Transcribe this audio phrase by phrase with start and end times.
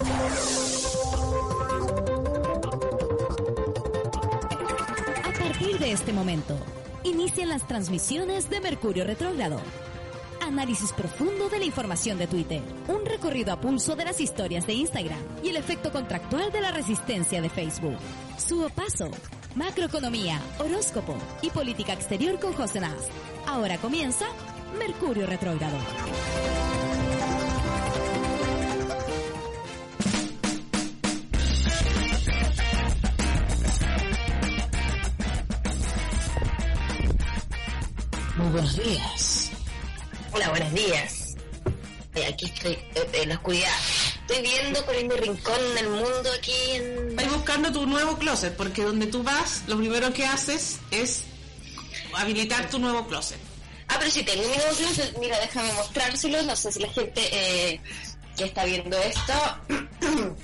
[0.00, 0.04] A
[5.38, 6.58] partir de este momento,
[7.04, 9.60] inician las transmisiones de Mercurio Retrógrado.
[10.40, 14.74] Análisis profundo de la información de Twitter, un recorrido a pulso de las historias de
[14.74, 17.96] Instagram y el efecto contractual de la resistencia de Facebook.
[18.36, 19.10] Su paso,
[19.54, 23.08] macroeconomía, horóscopo y política exterior con José Nas.
[23.46, 24.26] Ahora comienza
[24.78, 25.78] Mercurio Retrógrado.
[38.54, 39.50] Buenos días.
[40.30, 41.34] Hola, buenos días.
[42.14, 43.74] Eh, Aquí estoy eh, en la oscuridad.
[44.28, 47.16] Estoy viendo por mi rincón del mundo aquí en...
[47.16, 51.24] Vais buscando tu nuevo closet, porque donde tú vas, lo primero que haces es
[52.14, 53.38] habilitar tu nuevo closet.
[53.88, 55.18] Ah, pero sí, tengo mi nuevo closet.
[55.18, 56.42] Mira, déjame mostrárselo.
[56.44, 57.80] No sé si la gente eh,
[58.36, 59.32] que está viendo esto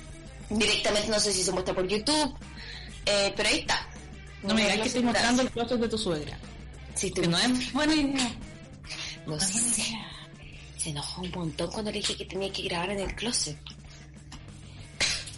[0.49, 2.35] directamente, no sé si se muestra por YouTube.
[3.05, 3.87] Eh, pero ahí está.
[4.43, 6.37] No me digas que estoy mostrando el closet de tu suegra.
[6.95, 8.31] Sí, tú Que no es buena idea.
[9.25, 9.95] No sé si
[10.77, 13.57] se enojó un montón cuando le dije que tenía que grabar en el closet.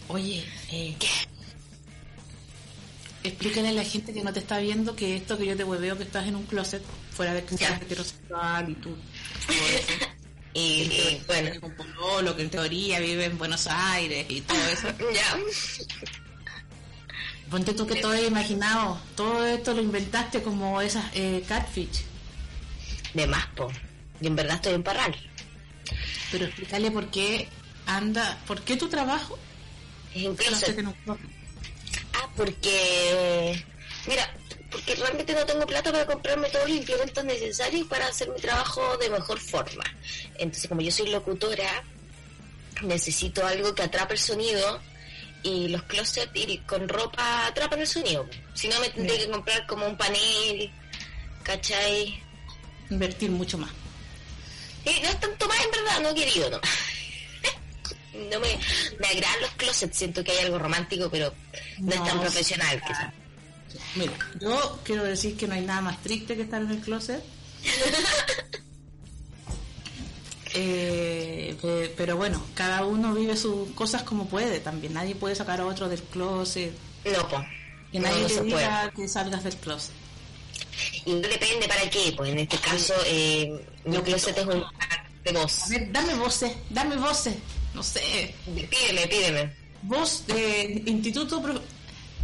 [0.08, 0.96] Oye, eh,
[3.24, 5.98] explícale a la gente que no te está viendo que esto que yo te veo
[5.98, 8.96] que estás en un closet, fuera de que seas heterosexual y tú.
[10.54, 14.88] Y, y, bueno, pololo que en teoría vive en Buenos Aires y todo eso.
[15.14, 15.40] ya.
[17.54, 22.04] Ponte tú que todo es imaginado, todo esto lo inventaste como esas eh, catfish.
[23.14, 23.72] De más, po.
[24.20, 25.16] Y en verdad estoy en Parral.
[26.32, 27.48] Pero explícale por qué
[27.86, 29.38] anda, por qué tu trabajo
[30.16, 30.84] Es en closet.
[32.16, 33.64] Ah, porque...
[34.08, 34.36] Mira,
[34.72, 38.98] porque realmente no tengo plata para comprarme todos los implementos necesarios para hacer mi trabajo
[38.98, 39.84] de mejor forma.
[40.40, 41.84] Entonces, como yo soy locutora,
[42.82, 44.82] necesito algo que atrape el sonido
[45.44, 48.28] y los closets y con ropa atrapan el sonido.
[48.54, 50.72] Si no, me tendría que comprar como un panel,
[51.44, 52.22] ¿cachai?
[52.90, 53.72] Invertir mucho más.
[54.86, 56.60] Y no es tanto más en verdad, no he querido, no.
[58.14, 58.60] No me,
[59.00, 61.34] me agradan los closets, siento que hay algo romántico, pero
[61.80, 62.80] no, es tan profesional.
[62.80, 63.14] sí, quizás.
[63.96, 67.24] Mira, yo quiero decir que no hay nada más triste que estar en el closet.
[70.54, 74.94] Eh, pe- pero bueno, cada uno vive sus cosas como puede también.
[74.94, 76.72] Nadie puede sacar a otro del closet.
[77.06, 77.42] No, pues.
[77.92, 78.92] Que No, nadie no se puede.
[78.96, 79.92] que salgas del closet.
[81.06, 84.64] Y no depende para qué, pues en este caso, eh, mi closet es un
[85.24, 85.64] de voz.
[85.64, 87.36] A ver, dame voces, dame voces.
[87.74, 89.54] No sé, Pídeme, pídeme.
[89.84, 91.42] voz de instituto.
[91.42, 91.62] Pro-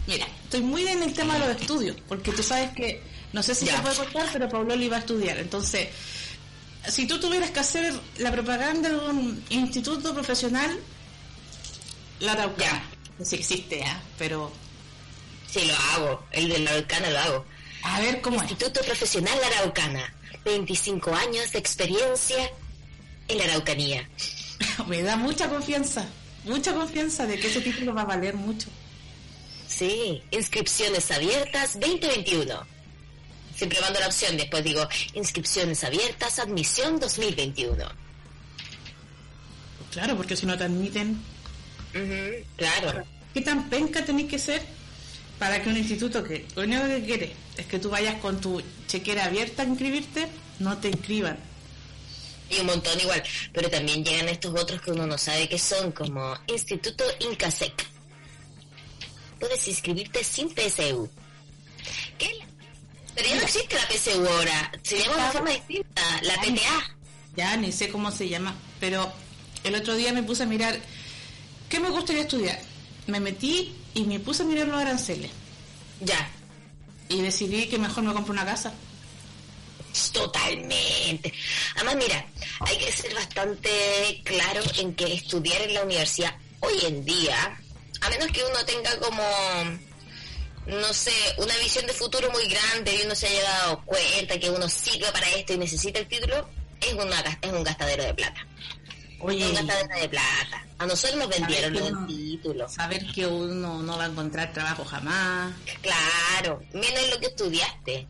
[0.08, 3.02] Mira, estoy muy en el tema de los estudios, porque tú sabes que,
[3.34, 3.76] no sé si Ya.
[3.78, 5.38] se puede contar, pero Pablo le iba a estudiar.
[5.38, 5.88] Entonces,
[6.88, 10.78] si tú tuvieras que hacer la propaganda de un instituto profesional,
[12.20, 12.84] la Araucana,
[13.18, 14.02] que sí existe, ¿ah?
[14.18, 14.52] pero
[15.52, 16.24] Sí, lo hago.
[16.32, 17.46] El de la Araucana lo hago.
[17.84, 18.44] a ver cómo es.
[18.44, 20.14] Instituto Profesional Araucana.
[20.46, 22.52] 25 años de experiencia
[23.28, 24.08] en la Araucanía.
[24.88, 26.06] Me da mucha confianza,
[26.46, 28.70] mucha confianza de que ese título va a valer mucho.
[29.68, 32.79] Sí, inscripciones abiertas 2021.
[33.60, 37.84] Siempre mando la opción, después digo, inscripciones abiertas, admisión 2021.
[39.92, 41.22] Claro, porque si no te admiten,
[42.56, 43.04] claro.
[43.34, 44.62] ¿qué tan penca tenés que ser
[45.38, 48.64] para que un instituto que lo único que quiere es que tú vayas con tu
[48.88, 51.38] chequera abierta a inscribirte, no te inscriban?
[52.50, 53.22] Y un montón igual.
[53.52, 57.74] Pero también llegan estos otros que uno no sabe qué son, como Instituto Incasec.
[59.38, 61.10] Puedes inscribirte sin PSU.
[62.18, 62.49] ¿Qué?
[63.16, 64.72] Pero ya no existe la PSU ahora.
[64.84, 66.02] Se llama de una forma distinta.
[66.22, 66.96] La PTA.
[67.36, 69.12] Ya ni sé cómo se llama, pero
[69.64, 70.80] el otro día me puse a mirar
[71.70, 72.60] qué me gustaría estudiar.
[73.08, 75.32] Me metí y me puse a mirar los aranceles
[76.02, 76.30] Ya.
[77.08, 78.74] y decidí que mejor me compro una casa.
[80.12, 81.34] Totalmente.
[81.76, 82.26] Además, mira,
[82.62, 87.60] hay que ser bastante claro en que estudiar en la universidad hoy en día,
[88.02, 89.24] a menos que uno tenga como,
[90.70, 94.50] no sé, una visión de futuro muy grande y uno se haya dado cuenta que
[94.50, 96.48] uno sirve para esto y necesita el título,
[96.82, 98.46] es, una, es un gastadero de plata.
[99.20, 100.66] Oye, una gastadera de plata.
[100.78, 102.70] A nosotros nos vendieron el título.
[102.70, 105.54] Saber que uno no va a encontrar trabajo jamás.
[105.82, 108.08] Claro, menos lo que estudiaste.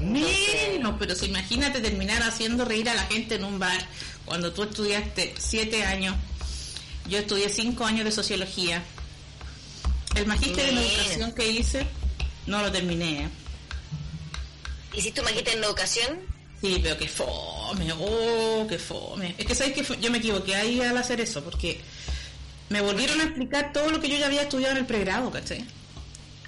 [0.00, 3.78] Menos, pero si imagínate terminar haciendo reír a la gente en un bar
[4.26, 6.14] cuando tú estudiaste siete años.
[7.08, 8.82] Yo estudié cinco años de sociología.
[10.16, 11.86] El magíster en educación que hice
[12.46, 13.24] no lo terminé.
[13.24, 13.28] ¿eh?
[14.94, 16.18] ¿Hiciste un magíster en educación?
[16.60, 19.34] Sí, pero que fome, oh, que fome.
[19.36, 21.80] Es que sabes que yo me equivoqué ahí al hacer eso, porque
[22.70, 25.66] me volvieron a explicar todo lo que yo ya había estudiado en el pregrado, ¿cachai?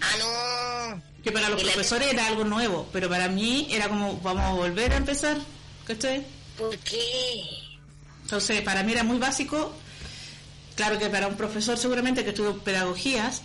[0.01, 1.03] Ah, no.
[1.23, 4.93] Que para los profesores era algo nuevo, pero para mí era como, vamos a volver
[4.95, 5.37] a empezar,
[5.85, 6.25] ¿cachai?
[6.57, 7.45] ¿Por qué?
[8.23, 9.75] Entonces, para mí era muy básico.
[10.75, 13.43] Claro que para un profesor seguramente que estudió pedagogías,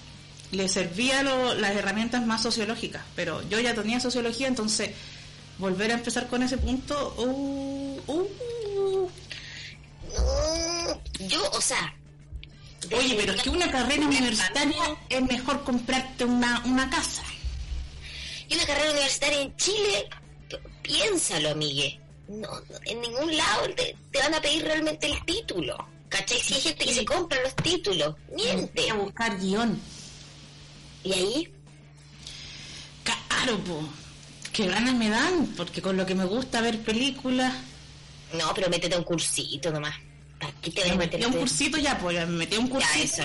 [0.53, 4.91] le servía las herramientas más sociológicas, pero yo ya tenía sociología, entonces
[5.57, 9.09] volver a empezar con ese punto, uh, uh.
[11.27, 11.95] yo, o sea...
[12.91, 17.23] Oye, pero es que una carrera universitaria es mejor comprarte una, una casa.
[18.49, 20.09] Y una carrera universitaria en Chile,
[20.81, 22.01] piénsalo, amigue.
[22.27, 22.49] No,
[22.85, 25.77] en ningún lado te, van a pedir realmente el título.
[26.09, 26.39] ¿Cachai?
[26.39, 28.89] Si hay gente que se compra los títulos, miente.
[28.89, 29.79] a buscar guion.
[31.03, 31.53] ¿Y ahí?
[33.03, 33.85] Claro, pues
[34.53, 37.53] qué ganas me dan, porque con lo que me gusta ver películas.
[38.33, 39.95] No, pero métete a un cursito nomás.
[40.39, 43.23] Aquí te a un cursito ya, pues me metí a un cursito.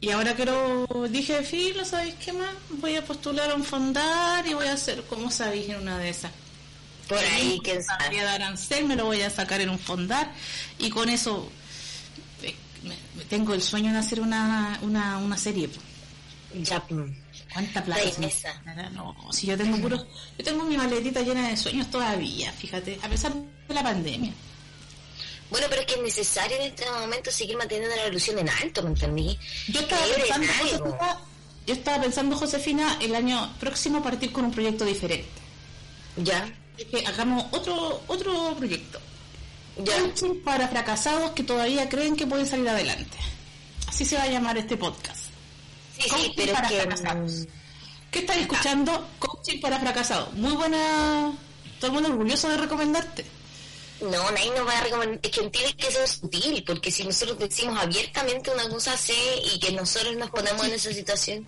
[0.00, 2.50] Y ahora quiero, dije, filo, ¿sabéis qué más?
[2.70, 6.10] Voy a postular a un fondar y voy a hacer, como sabéis, en una de
[6.10, 6.30] esas.
[7.08, 10.30] Por ahí, que Voy a dar arancel, me lo voy a sacar en un fondar
[10.78, 11.50] y con eso
[12.42, 12.54] eh,
[13.28, 15.70] tengo el sueño de hacer una, una, una serie.
[16.54, 16.82] Ya.
[17.52, 18.02] ¿Cuánta plata?
[18.92, 19.96] No, si yo tengo puro,
[20.36, 24.32] yo tengo mi maletita llena de sueños todavía, fíjate, a pesar de la pandemia.
[25.50, 28.82] Bueno, pero es que es necesario en este momento seguir manteniendo la ilusión en alto,
[28.82, 29.38] ¿me entendí?
[29.68, 31.20] Yo estaba pensando, Josefina,
[31.66, 35.28] yo estaba pensando, Josefina, el año próximo partir con un proyecto diferente.
[36.16, 36.50] Ya.
[36.76, 39.00] que hagamos otro, otro proyecto.
[39.78, 39.94] Ya.
[40.44, 43.16] para fracasados que todavía creen que pueden salir adelante.
[43.86, 45.27] Así se va a llamar este podcast.
[45.98, 46.86] Sí, sí, pero para que...
[46.86, 47.46] Mm,
[48.10, 49.08] ¿Qué estás escuchando?
[49.18, 50.32] Coaching para fracasados.
[50.34, 51.32] Muy buena...
[51.78, 53.24] Todo el mundo orgulloso de recomendarte.
[54.00, 55.18] No, nadie nos va a recomendar.
[55.22, 59.14] Es que tiene que ser sutil, porque si nosotros decimos abiertamente una cosa así
[59.54, 61.46] y que nosotros nos ponemos en esa situación,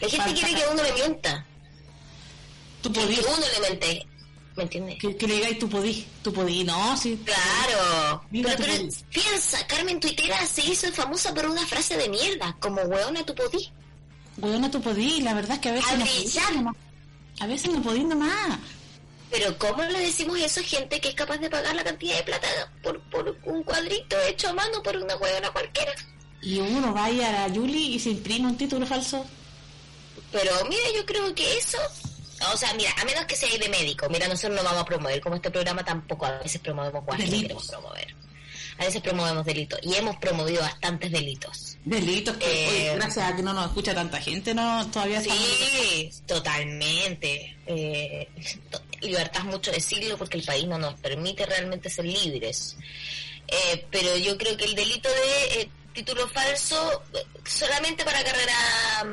[0.00, 1.46] la gente quiere que uno le mienta.
[2.82, 3.20] Tú podías.
[3.20, 4.06] Que uno le mente.
[4.56, 4.98] ¿Me entiendes?
[5.00, 7.20] Que, le digáis tú podí, tú podí, no, sí.
[7.24, 8.24] Claro.
[8.30, 13.34] pero, piensa, Carmen Tuitera se hizo famosa por una frase de mierda, como weona tú
[13.34, 13.72] podí.
[14.38, 15.98] Weona tú podí, la verdad es que a veces
[16.54, 16.74] no
[17.40, 18.58] A veces no podí nomás.
[19.30, 22.22] Pero ¿cómo le decimos eso a gente que es capaz de pagar la cantidad de
[22.22, 22.48] plata
[22.82, 25.92] por, por un cuadrito hecho a mano por una weona cualquiera?
[26.42, 29.24] Y uno vaya a la Yuli y se imprime un título falso.
[30.30, 31.78] Pero mira, yo creo que eso
[32.52, 35.20] o sea, mira, a menos que sea de médico, mira, nosotros no vamos a promover,
[35.20, 38.14] como este programa tampoco a veces promovemos cosas que queremos promover.
[38.78, 41.73] A veces promovemos delitos y hemos promovido bastantes delitos.
[41.84, 47.56] Delitos que, eh, gracias a que no nos escucha tanta gente, no todavía Sí, totalmente.
[47.66, 48.28] Eh,
[49.02, 52.76] libertad es mucho decirlo porque el país no nos permite realmente ser libres.
[53.48, 57.02] Eh, pero yo creo que el delito de eh, título falso
[57.44, 59.06] solamente para carrera,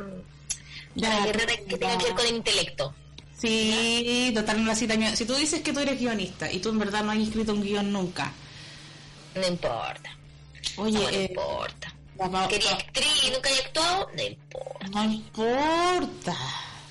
[1.00, 2.96] para carrera que tenga que ver con el intelecto.
[3.38, 5.16] Sí, totalmente.
[5.18, 7.64] Si tú dices que tú eres guionista y tú en verdad no has escrito un
[7.64, 8.32] guion nunca.
[9.36, 10.18] No importa.
[10.78, 11.94] Oye, no, eh, importa.
[12.50, 14.88] Quería actriz y nunca he actuado, no importa.
[14.90, 16.38] No importa.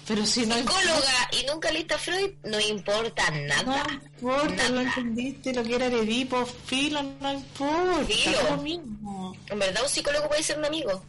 [0.07, 3.85] Pero si no Psicóloga y nunca leíste a Freud, no importa nada.
[4.21, 8.05] No importa, no entendiste lo que era el Edipo, filo, no importa.
[8.07, 8.43] Filo.
[8.51, 9.37] Lo mismo.
[9.49, 11.03] En verdad, un psicólogo puede ser un amigo.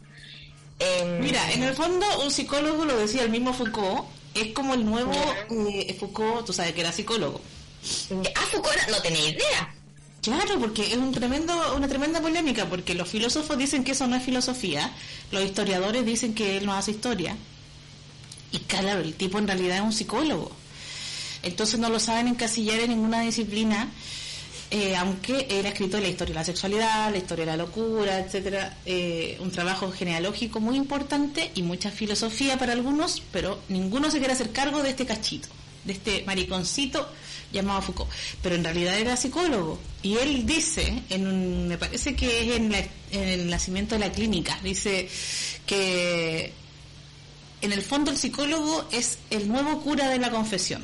[1.20, 5.12] Mira, en el fondo, un psicólogo lo decía el mismo Foucault es como el nuevo
[5.50, 7.40] eh, Foucault, tú sabes que era psicólogo.
[8.34, 9.74] Ah, Foucault no tenía idea.
[10.22, 14.16] Claro, porque es un tremendo, una tremenda polémica, porque los filósofos dicen que eso no
[14.16, 14.92] es filosofía,
[15.32, 17.36] los historiadores dicen que él no hace historia,
[18.52, 20.52] y claro, el tipo en realidad es un psicólogo.
[21.42, 23.88] Entonces no lo saben encasillar en ninguna disciplina
[24.74, 28.18] eh, aunque él ha escrito la historia de la sexualidad, la historia de la locura,
[28.18, 34.16] etcétera, eh, un trabajo genealógico muy importante y mucha filosofía para algunos, pero ninguno se
[34.16, 35.46] quiere hacer cargo de este cachito,
[35.84, 37.08] de este mariconcito
[37.52, 38.10] llamado Foucault.
[38.42, 43.28] Pero en realidad era psicólogo y él dice, en me parece que es en, en
[43.28, 45.08] el nacimiento de la clínica, dice
[45.66, 46.52] que
[47.60, 50.82] en el fondo el psicólogo es el nuevo cura de la confesión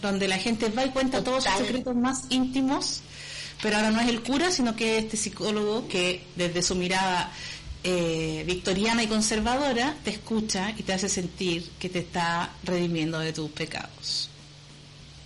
[0.00, 3.02] donde la gente va y cuenta todos sus secretos más íntimos
[3.62, 7.32] pero ahora no es el cura, sino que es este psicólogo que desde su mirada
[7.84, 13.32] eh, victoriana y conservadora te escucha y te hace sentir que te está redimiendo de
[13.32, 14.30] tus pecados.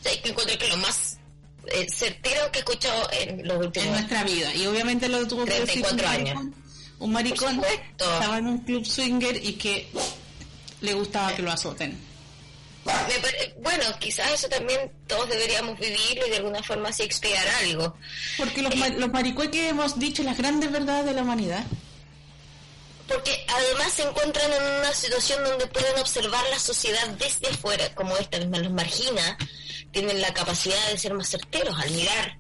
[0.04, 1.18] Sí, que encuentro que lo más
[1.66, 4.54] eh, certero que he escuchado en los últimos En nuestra vida.
[4.54, 6.34] Y obviamente lo tuvo que decir un 34 años.
[6.34, 6.54] maricón,
[6.98, 7.62] un maricón
[7.98, 9.88] estaba en un club swinger y que
[10.80, 11.96] le gustaba que lo azoten.
[12.84, 17.96] Pare- bueno, quizás eso también todos deberíamos vivirlo y de alguna forma así expiar algo.
[18.38, 21.64] Porque los, ma- los maricueques hemos dicho las grandes verdades de la humanidad.
[23.08, 28.16] Porque además se encuentran en una situación donde pueden observar la sociedad desde afuera, como
[28.18, 29.36] esta misma los margina,
[29.92, 32.36] tienen la capacidad de ser más certeros al mirar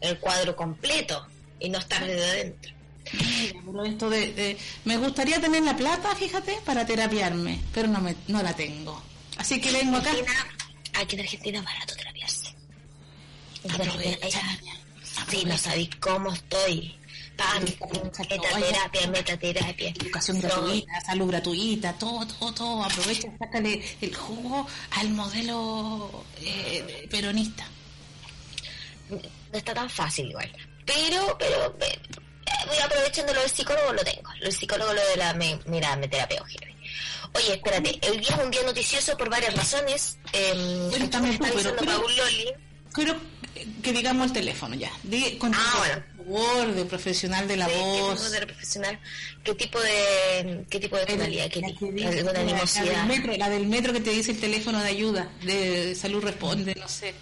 [0.00, 1.26] el cuadro completo
[1.60, 2.72] y no estar desde adentro.
[3.12, 8.16] Mira, esto de, de- me gustaría tener la plata, fíjate, para terapiarme, pero no me,
[8.28, 9.00] no la tengo.
[9.36, 10.10] Así que vengo acá.
[10.10, 10.46] Argentina,
[10.94, 12.54] aquí en Argentina es barato terapiarse.
[13.70, 14.40] Aprovecha,
[15.30, 16.94] Sí, no sabéis cómo estoy.
[17.38, 19.88] Aprovecha todo, metaterapia, metaterapia.
[19.90, 22.84] Educación gratuita, salud gratuita, todo, todo, todo.
[22.84, 27.66] Aprovecha, sácale el jugo al modelo eh, peronista.
[29.10, 29.18] no
[29.58, 30.50] está tan fácil igual.
[30.84, 31.98] Pero, pero, eh,
[32.66, 34.30] voy aprovechando lo del psicólogo, lo tengo.
[34.38, 36.42] Lo del psicólogo, lo de la, me, mira, me terapia.
[37.34, 40.18] Oye, espérate, hoy día es un día noticioso por varias razones.
[40.32, 42.52] Eh, Cuéntame está tú, pero- pero- Paul Loli.
[43.82, 44.90] Que digamos el teléfono ya.
[45.02, 46.72] Di, con Ah, bueno.
[46.74, 48.30] de profesional de la Sí, ¿Qué tipo voz.
[48.32, 48.98] de profesional?
[49.44, 51.48] ¿Qué tipo de, qué tipo de tonalidad?
[51.50, 54.32] ¿Qué La que dice- ¿Alguna la- la del metro, la del metro que te dice
[54.32, 57.14] el teléfono de ayuda, de salud responde, no sé.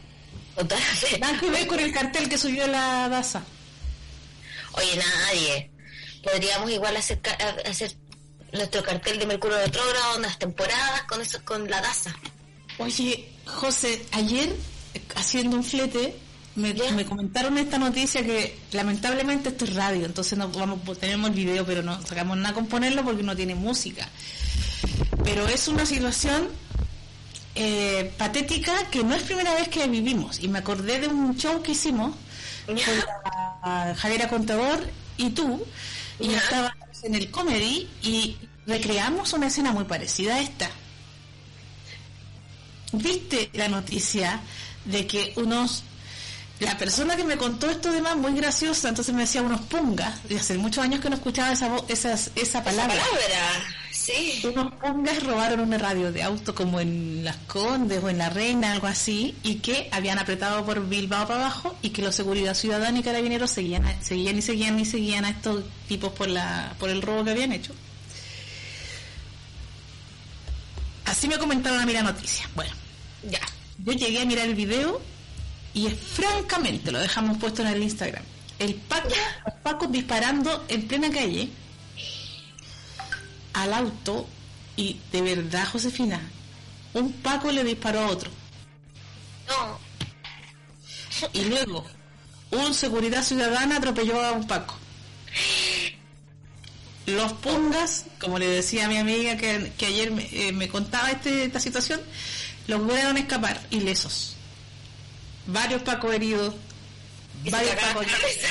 [0.56, 1.20] Vez.
[1.20, 3.42] Nada que ver con el cartel que subió la Daza.
[4.72, 5.70] Oye, nadie.
[6.22, 7.20] Podríamos igual hacer,
[8.52, 12.14] nuestro cartel de Mercurio Retrógrado, unas temporadas con eso, con la DASA.
[12.78, 14.48] Oye, José, ayer
[14.94, 16.16] eh, haciendo un flete
[16.56, 21.66] me, comentaron esta noticia que lamentablemente esto es radio, entonces no vamos tenemos el video,
[21.66, 24.08] pero no sacamos nada con ponerlo porque no tiene música.
[25.24, 26.48] Pero es una situación
[27.54, 30.40] eh, patética que no es primera vez que vivimos.
[30.42, 32.14] Y me acordé de un show que hicimos
[32.66, 34.80] con la Javiera Contador
[35.16, 35.64] y tú
[36.18, 36.38] y Ya.
[36.38, 40.70] estábamos en el comedy y recreamos una escena muy parecida a esta.
[42.92, 44.40] Viste la noticia
[44.84, 45.82] de que unos
[46.60, 50.36] la persona que me contó esto demás muy graciosa entonces me decía unos pungas y
[50.36, 54.42] hace muchos años que no escuchaba esa vo- esas, esa palabra Palabra, sí.
[54.44, 58.72] unos pungas robaron una radio de auto como en Las Condes o en La Reina,
[58.72, 62.98] algo así, y que habían apretado por Bilbao para abajo y que los seguridad ciudadana
[62.98, 67.00] y carabineros seguían, seguían y seguían y seguían a estos tipos por, la, por el
[67.02, 67.72] robo que habían hecho.
[71.06, 72.48] Así me comentaron a mí la noticia.
[72.54, 72.72] Bueno,
[73.30, 73.40] Ya.
[73.84, 75.00] yo llegué a mirar el video
[75.74, 78.22] y es francamente, lo dejamos puesto en el Instagram,
[78.58, 79.08] el Paco,
[79.46, 81.48] los Pacos disparando en plena calle
[83.54, 84.26] al auto
[84.76, 86.20] y de verdad, Josefina,
[86.92, 88.30] un Paco le disparó a otro.
[89.48, 89.78] No.
[91.32, 91.84] Y luego,
[92.50, 94.76] un seguridad ciudadana atropelló a un Paco.
[97.06, 101.10] Los pungas, como le decía a mi amiga que, que ayer me, eh, me contaba
[101.10, 102.00] este- esta situación,
[102.66, 104.36] lograron escapar ilesos.
[105.46, 106.54] Varios Pacos heridos,
[107.50, 108.48] varios cabeza.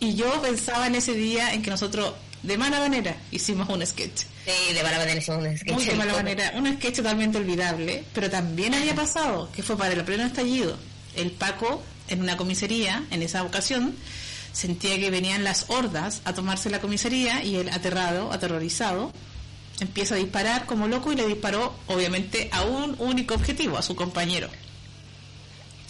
[0.00, 4.24] Y yo pensaba en ese día en que nosotros, de mala manera, hicimos un sketch.
[4.44, 5.72] Sí, de mala manera hicimos un sketch.
[5.72, 9.94] Muy de mala manera, un sketch totalmente olvidable, pero también había pasado, que fue para
[9.94, 10.76] el pleno estallido.
[11.16, 13.96] El Paco, en una comisaría, en esa ocasión,
[14.52, 19.12] sentía que venían las hordas a tomarse la comisaría y él, aterrado, aterrorizado,
[19.80, 23.96] empieza a disparar como loco y le disparó, obviamente, a un único objetivo, a su
[23.96, 24.48] compañero.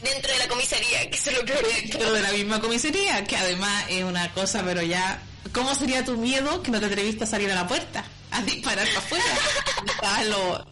[0.02, 1.98] Dentro de la comisaría, que se lo peor de todo.
[1.98, 5.22] Pero de la misma comisaría, que además es una cosa, pero ya...
[5.52, 8.04] ¿Cómo sería tu miedo que no te atreviste a salir a la puerta?
[8.30, 9.24] A disparar para afuera.
[9.86, 10.66] Estaba lo-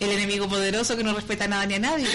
[0.00, 2.08] el enemigo poderoso que no respeta nada ni a nadie.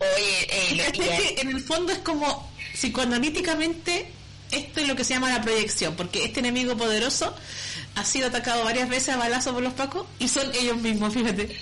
[0.00, 4.12] Oye, eh, lo- ya- que en el fondo es como psicoanalíticamente
[4.50, 7.34] esto es lo que se llama la proyección, porque este enemigo poderoso
[7.96, 11.54] ha sido atacado varias veces a balazo por los pacos y son ellos mismos, fíjate.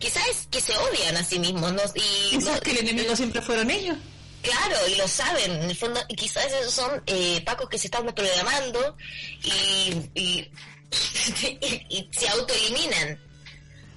[0.00, 1.80] quizás es que se odian a sí mismos, ¿no?
[1.94, 3.96] Y Quizás no- que el enemigo siempre fueron ellos.
[4.44, 7.86] Claro, y lo saben, en el fondo, y quizás esos son eh, pacos que se
[7.86, 8.94] están programando
[9.42, 10.50] y, y,
[11.88, 13.18] y se autoeliminan.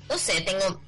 [0.10, 0.82] No sé, tengo...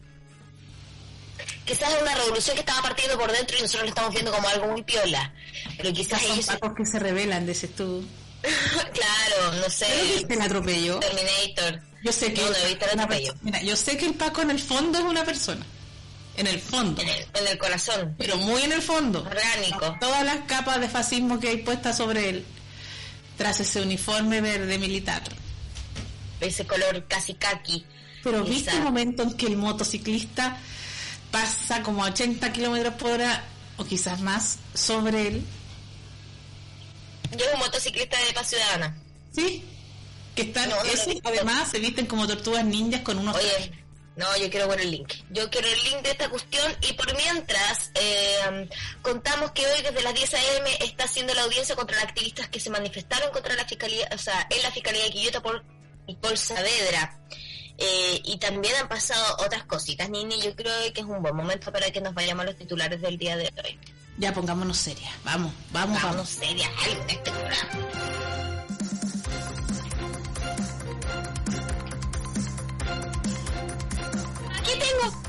[1.66, 4.48] quizás es una revolución que estaba partiendo por dentro y nosotros lo estamos viendo como
[4.48, 5.34] algo muy piola.
[5.76, 6.46] Pero quizás Son ellos...
[6.46, 8.06] pacos que se revelan, dices tú.
[8.42, 10.26] claro, no sé.
[10.30, 11.00] ¿El atropello?
[11.00, 11.82] Terminator.
[12.02, 13.34] Yo sé que No, no el atropello.
[13.42, 15.66] Mira, yo sé que el Paco en el fondo es una persona.
[16.38, 17.02] En el fondo.
[17.02, 18.16] En el, en el corazón.
[18.18, 19.22] Pero muy en el fondo.
[19.22, 19.98] Orgánico.
[20.00, 22.46] Todas las capas de fascismo que hay puestas sobre él.
[23.38, 25.24] Tras ese uniforme verde militar.
[26.40, 27.86] Ese color casi kaki.
[28.24, 30.58] Pero ¿viste el momento en que el motociclista
[31.32, 33.44] pasa como a 80 kilómetros por hora,
[33.78, 35.46] o quizás más, sobre él?
[37.32, 38.98] Yo soy un motociclista de paz ciudadana.
[39.32, 39.64] ¿Sí?
[40.36, 43.72] Que están, No, no esos además se visten como tortugas ninjas con unos Oye,
[44.20, 45.14] no, yo quiero ver el link.
[45.30, 48.68] Yo quiero el link de esta cuestión y por mientras eh,
[49.02, 50.78] contamos que hoy desde las 10 a.m.
[50.82, 54.46] está haciendo la audiencia contra los activistas que se manifestaron contra la fiscalía, o sea,
[54.50, 55.64] en la fiscalía de Quillota por,
[56.06, 57.18] y por Saavedra.
[57.78, 60.42] Eh, y también han pasado otras cositas, Nini.
[60.42, 63.18] Yo creo que es un buen momento para que nos vayamos a los titulares del
[63.18, 63.80] día de hoy.
[64.18, 65.14] Ya pongámonos serias.
[65.24, 66.30] Vamos, vamos, Vamos, vamos.
[66.30, 68.49] seria, algo en este programa.
[74.90, 75.24] Tengo.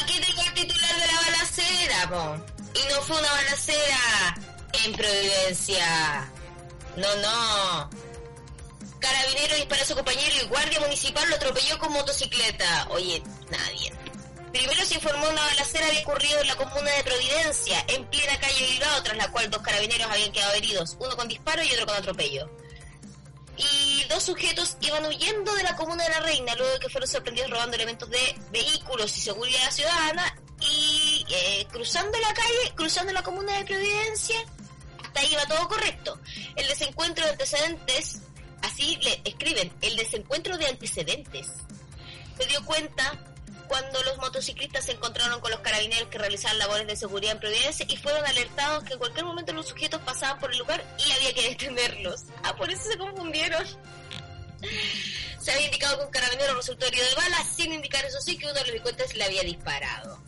[0.00, 2.44] Aquí tengo el titular de la balacera, po.
[2.74, 4.34] Y no fue una balacera
[4.84, 6.30] en Providencia.
[6.96, 7.90] No, no.
[9.00, 12.86] Carabinero disparó a su compañero y guardia municipal lo atropelló con motocicleta.
[12.90, 13.92] Oye, nadie.
[14.52, 18.66] Primero se informó una balacera había ocurrido en la comuna de Providencia, en plena calle
[18.66, 21.96] Bilbao, tras la cual dos carabineros habían quedado heridos, uno con disparo y otro con
[21.96, 22.50] atropello.
[23.56, 27.08] Y dos sujetos iban huyendo de la comuna de la Reina, luego de que fueron
[27.08, 33.22] sorprendidos robando elementos de vehículos y seguridad ciudadana, y eh, cruzando la calle, cruzando la
[33.22, 34.38] comuna de Providencia,
[35.04, 36.18] hasta ahí iba todo correcto.
[36.56, 38.18] El desencuentro de antecedentes,
[38.62, 41.48] así le escriben, el desencuentro de antecedentes
[42.38, 43.31] se dio cuenta
[43.72, 47.86] cuando los motociclistas se encontraron con los carabineros que realizaban labores de seguridad en Providencia
[47.88, 51.32] y fueron alertados que en cualquier momento los sujetos pasaban por el lugar y había
[51.32, 52.24] que detenerlos.
[52.42, 53.64] Ah, por eso se confundieron.
[55.40, 58.44] Se había indicado que un carabinero resultó herido de bala, sin indicar eso sí que
[58.44, 60.18] uno de los delincuentes le había disparado.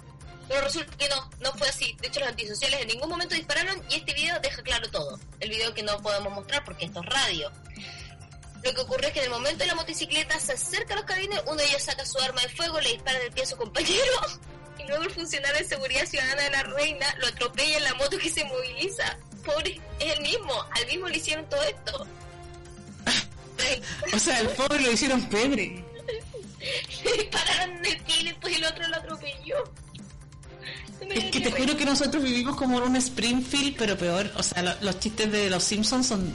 [0.48, 1.94] Pero resulta que no, no fue así.
[2.00, 5.20] De hecho, los antisociales en ningún momento dispararon y este video deja claro todo.
[5.40, 7.52] El video que no podemos mostrar porque esto es radio.
[8.64, 11.04] Lo que ocurre es que en el momento de la motocicleta se acerca a los
[11.06, 13.46] carabineros, uno de ellos saca su arma de fuego, le dispara en el pie a
[13.46, 14.12] su compañero
[14.78, 18.16] y luego el funcionario de seguridad ciudadana de la reina lo atropella en la moto
[18.18, 19.16] que se moviliza.
[19.44, 22.06] Pobre, es el mismo, al mismo le hicieron todo esto.
[24.14, 25.84] O sea, el pobre lo hicieron pebre.
[27.04, 29.56] Le dispararon en el pie y después el otro lo atropelló.
[31.10, 34.30] Es que te juro que nosotros vivimos como en un Springfield, pero peor.
[34.36, 36.34] O sea, lo- los chistes de los Simpsons son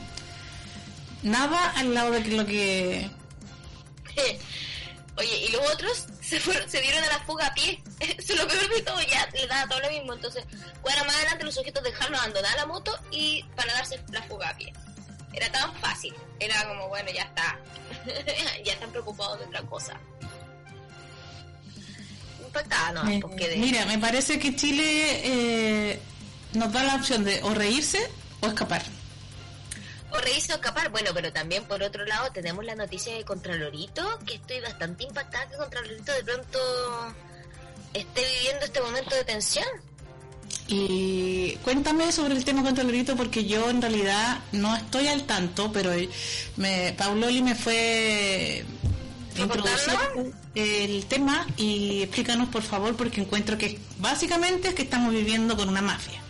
[1.23, 3.09] nada al lado de lo que...
[5.17, 7.81] Oye, y los otros se fueron, se dieron a la fuga a pie.
[7.99, 10.13] Eso es lo peor de todo, ya le daba todo lo mismo.
[10.13, 10.45] Entonces,
[10.81, 14.57] cuadra más adelante los sujetos dejaron abandonar la moto y para darse la fuga a
[14.57, 14.73] pie.
[15.33, 16.13] Era tan fácil.
[16.39, 17.59] Era como, bueno, ya está.
[18.63, 19.99] ya están preocupados de otra cosa.
[22.43, 23.57] Impactada, no, Eh, pues quedé.
[23.57, 24.83] Mira, me parece que Chile
[25.23, 25.99] eh,
[26.53, 27.99] nos da la opción de o reírse
[28.39, 28.81] o escapar.
[30.11, 30.89] O escapar.
[30.89, 35.47] Bueno, pero también por otro lado tenemos la noticia de Contralorito, que estoy bastante impactada
[35.49, 36.59] que Contralorito de pronto
[37.93, 39.67] esté viviendo este momento de tensión.
[40.67, 45.91] Y cuéntame sobre el tema Contralorito porque yo en realidad no estoy al tanto, pero
[46.57, 48.65] me, Pauloli me fue
[49.35, 55.55] introduciendo el tema y explícanos por favor porque encuentro que básicamente es que estamos viviendo
[55.55, 56.21] con una mafia.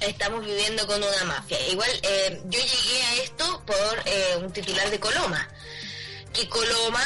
[0.00, 1.58] Estamos viviendo con una mafia.
[1.68, 5.48] Igual eh, yo llegué a esto por eh, un titular de Coloma,
[6.32, 7.02] que Coloma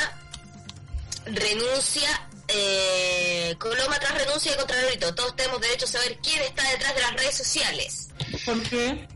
[1.27, 5.15] renuncia, eh, Coloma tras renuncia de Contralorito.
[5.15, 8.09] Todos tenemos derecho a saber quién está detrás de las redes sociales.
[8.45, 9.09] ¿Por qué?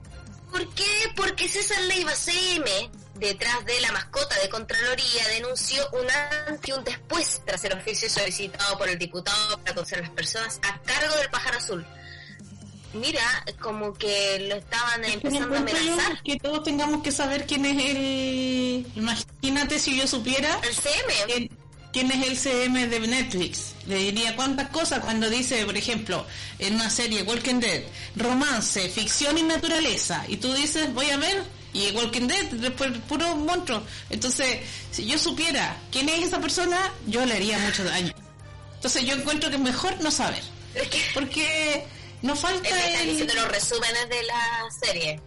[0.51, 1.13] ¿Por qué?
[1.17, 6.85] Porque César Leiva CM, detrás de la mascota de Contraloría, denunció un antes y un
[6.85, 11.29] después tras el oficio solicitado por el diputado para conocer las personas a cargo del
[11.29, 11.85] pájaro azul.
[12.95, 16.23] Mira, como que lo estaban empezando a amenazar.
[16.23, 18.87] que todos tengamos que saber quién es el...
[18.95, 21.15] Imagínate si yo supiera El CM.
[21.27, 21.51] quién,
[21.93, 23.75] quién es el CM de Netflix.
[23.87, 26.25] Le diría cuántas cosas cuando dice, por ejemplo,
[26.59, 27.83] en una serie Walking Dead,
[28.17, 30.25] romance, ficción y naturaleza.
[30.29, 33.83] Y tú dices, voy a ver, y Walking Dead, después puro monstruo.
[34.09, 34.61] Entonces,
[34.93, 38.15] si yo supiera quién es esa persona, yo le haría mucho daño.
[38.77, 40.43] Entonces yo encuentro que es mejor no saber.
[41.15, 41.87] Porque
[42.25, 42.69] no falta
[43.01, 44.43] el- diciendo los resúmenes de la
[44.83, 45.21] serie.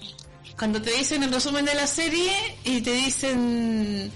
[0.58, 2.34] cuando te dicen el resumen de la serie
[2.64, 4.12] y te dicen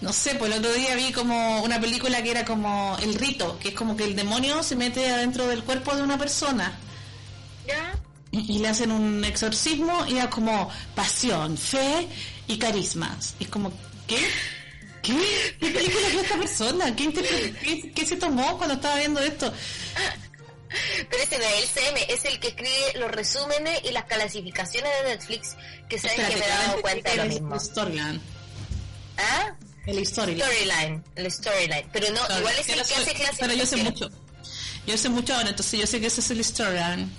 [0.00, 3.56] no sé, pues el otro día vi como una película que era como El Rito,
[3.60, 6.76] que es como que el demonio se mete adentro del cuerpo de una persona.
[7.68, 7.96] ¿Ya?
[8.32, 12.08] Y, y le hacen un exorcismo y es como pasión, fe
[12.48, 13.34] y carismas.
[13.38, 13.72] Y es como,
[14.08, 14.18] ¿qué?
[15.02, 15.16] ¿Qué?
[15.60, 16.96] ¿Qué película es esta persona?
[16.96, 19.52] ¿Qué, qué, qué se tomó cuando estaba viendo esto?
[21.10, 24.90] Pero ese no es el CM, es el que escribe los resúmenes y las clasificaciones
[25.02, 25.56] de Netflix,
[25.88, 27.54] que sabes que me he dado Espérate, cuenta de lo mismo.
[27.54, 28.20] El storyline.
[29.18, 29.54] ¿Ah?
[29.86, 30.42] El storyline.
[30.42, 31.88] Storyline, el storyline.
[31.92, 33.36] Pero no, igual es el que hace clasificación.
[33.40, 34.10] Pero yo sé mucho.
[34.86, 37.10] Yo sé mucho ahora, entonces yo sé que ese es el storyline.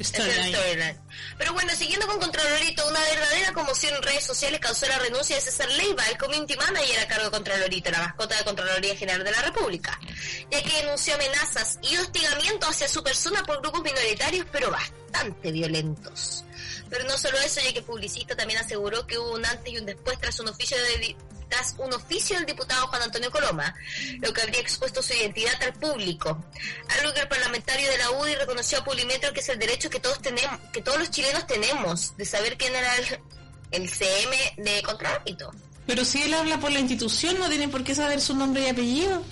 [0.00, 0.54] Storyline.
[0.54, 1.00] storyline.
[1.36, 5.42] Pero bueno, siguiendo con Contralorito, una verdadera conmoción en redes sociales causó la renuncia de
[5.42, 9.30] César Leiva, el community manager a cargo de Contralorito, la mascota de Contraloría General de
[9.30, 9.98] la República,
[10.50, 16.44] ya que denunció amenazas y hostigamiento hacia su persona por grupos minoritarios, pero bastante violentos.
[16.90, 19.78] Pero no solo eso, ya que el publicista también aseguró que hubo un antes y
[19.78, 21.16] un después tras un oficio de
[21.78, 23.74] un oficio del diputado Juan Antonio Coloma,
[24.20, 26.44] lo que habría expuesto su identidad al público.
[26.98, 30.00] Algo que el parlamentario de la UDI reconoció a Pulimetro que es el derecho que
[30.00, 32.94] todos tenemos, que todos los chilenos tenemos de saber quién era
[33.70, 35.50] el, CM de Contralorito.
[35.86, 38.68] Pero si él habla por la institución, no tiene por qué saber su nombre y
[38.68, 39.22] apellido.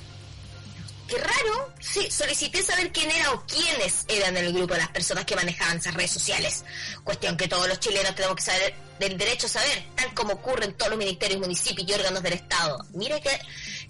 [1.09, 1.73] Qué raro.
[1.81, 5.79] Sí, solicité saber quién era o quiénes eran el grupo de las personas que manejaban
[5.79, 6.65] esas redes sociales.
[7.05, 10.65] Cuestión que todos los chilenos tenemos que saber del derecho a saber, tal como ocurre
[10.65, 12.85] en todos los ministerios, municipios y órganos del Estado.
[12.93, 13.39] Mire qué,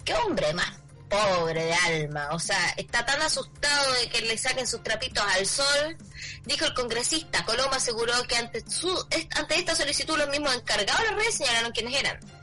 [0.05, 0.71] qué hombre más
[1.09, 2.29] pobre de alma.
[2.33, 5.97] O sea, está tan asustado de que le saquen sus trapitos al sol.
[6.45, 7.45] Dijo el congresista.
[7.45, 11.71] Coloma aseguró que ante, su, ante esta solicitud los mismos encargados de las redes señalaron
[11.71, 12.36] quiénes eran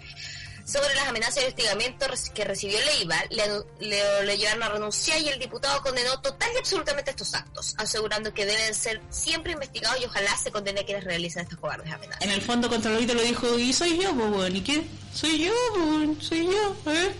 [0.64, 3.44] sobre las amenazas y hostigamientos reci- que recibió Leiva, le,
[3.86, 8.32] le, le llevaron a renunciar y el diputado condenó total y absolutamente estos actos, asegurando
[8.32, 12.22] que deben ser siempre investigados y ojalá se condene a quienes realizan estas cobardes amenazas.
[12.22, 14.56] En el fondo, Contralorito lo dijo, y soy yo, pues, weón.
[14.56, 14.86] ¿Y qué?
[15.14, 16.20] Soy yo, pues, weón.
[16.22, 17.12] Soy yo, ¿eh?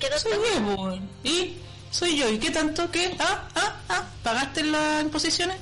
[0.00, 1.10] Quedó Soy tan- yo, pues, weón.
[1.22, 1.56] ¿Y?
[1.90, 2.28] Soy yo.
[2.30, 2.90] ¿Y qué tanto?
[2.90, 3.14] ¿Qué?
[3.20, 3.46] ¿Ah?
[3.54, 3.76] ¿Ah?
[3.90, 4.08] ¿Ah?
[4.22, 5.56] ¿Pagaste las imposiciones?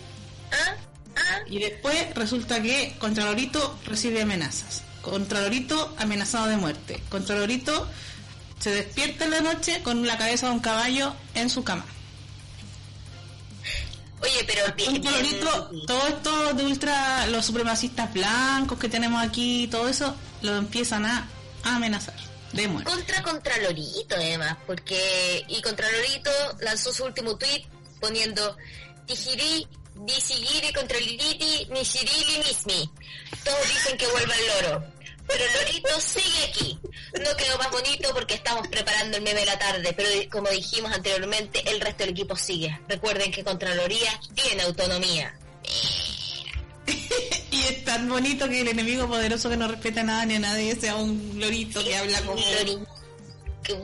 [0.52, 0.76] ¿Ah?
[1.16, 1.38] ¿Ah?
[1.48, 4.82] Y después resulta que Contralorito recibe amenazas.
[5.02, 7.02] Contralorito amenazado de muerte.
[7.10, 7.88] Contralorito
[8.58, 11.84] se despierta en la noche con la cabeza de un caballo en su cama.
[14.20, 19.66] Oye, pero bien- Contralorito, bien- todo esto de ultra, los supremacistas blancos que tenemos aquí,
[19.68, 21.26] todo eso, lo empiezan a
[21.64, 22.14] amenazar
[22.52, 22.90] de muerte.
[22.90, 27.64] contra Contralorito además, porque y Contralorito lanzó su último tweet
[28.00, 28.56] poniendo
[29.06, 32.90] Tijiri, Disigiri, Contraliriti, Nishirili, Nismi.
[33.44, 34.84] Todos dicen que vuelva el loro.
[35.26, 36.78] Pero Lorito sigue aquí.
[37.14, 40.92] No quedó más bonito porque estamos preparando el meme de la tarde, pero como dijimos
[40.92, 42.78] anteriormente, el resto del equipo sigue.
[42.88, 45.34] Recuerden que Contraloría tiene autonomía.
[47.52, 50.38] Y es tan bonito que el enemigo poderoso que no respeta a nada ni a
[50.38, 52.42] nadie sea un lorito que habla como...
[53.62, 53.74] Que,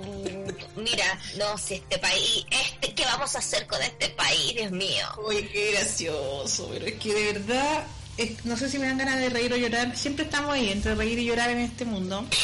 [0.76, 5.06] mira, no, si este país, este, ¿qué vamos a hacer con este país, Dios mío?
[5.26, 7.86] Uy, qué gracioso, pero es que de verdad,
[8.16, 9.96] es- no sé si me dan ganas de reír o llorar.
[9.96, 12.26] Siempre estamos ahí, entre reír y llorar en este mundo.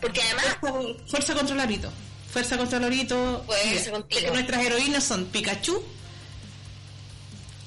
[0.00, 1.92] Porque además, Fuerza, fuerza contra Lorito.
[2.32, 3.44] Fuerza contra Lorito.
[3.46, 4.30] Fuerza Mira.
[4.32, 5.82] Nuestras heroínas son Pikachu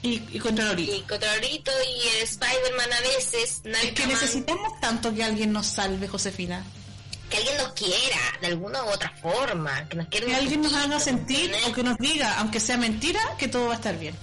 [0.03, 0.93] y, y contra Lorito.
[0.95, 6.07] y Contralorito y el Spider-Man a veces, Es que necesitamos tanto que alguien nos salve,
[6.07, 6.63] Josefina.
[7.29, 10.73] Que alguien nos quiera, de alguna u otra forma, que nos quiera Que alguien nos
[10.73, 11.67] haga sentir ¿entendés?
[11.67, 14.15] o que nos diga, aunque sea mentira, que todo va a estar bien.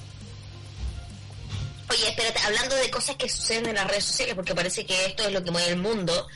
[1.91, 5.27] Oye, espérate, hablando de cosas que suceden en las redes sociales, porque parece que esto
[5.27, 6.27] es lo que mueve el mundo,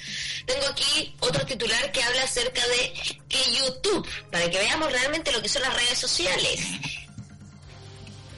[0.44, 2.92] tengo aquí otro titular que habla acerca de
[3.28, 6.60] que YouTube, para que veamos realmente lo que son las redes sociales.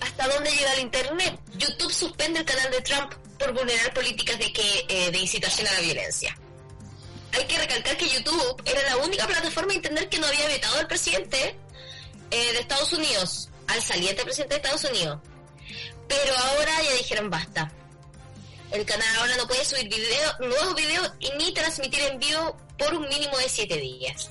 [0.01, 1.39] ¿Hasta dónde llega el Internet?
[1.57, 5.73] YouTube suspende el canal de Trump por vulnerar políticas de, que, eh, de incitación a
[5.73, 6.37] la violencia.
[7.33, 10.79] Hay que recalcar que YouTube era la única plataforma de Internet que no había vetado
[10.79, 11.57] al presidente
[12.31, 15.21] eh, de Estados Unidos, al saliente presidente de Estados Unidos.
[16.09, 17.71] Pero ahora ya dijeron basta.
[18.73, 22.95] El canal ahora no puede subir video, nuevos videos y ni transmitir en vivo por
[22.95, 24.29] un mínimo de 7 días.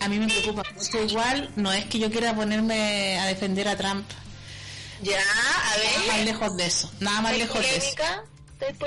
[0.00, 3.76] A mí me preocupa mucho igual, no es que yo quiera ponerme a defender a
[3.76, 4.06] Trump,
[5.00, 6.24] Ya, a nada más ver.
[6.26, 7.96] lejos de eso, nada más ¿Hay lejos de eso.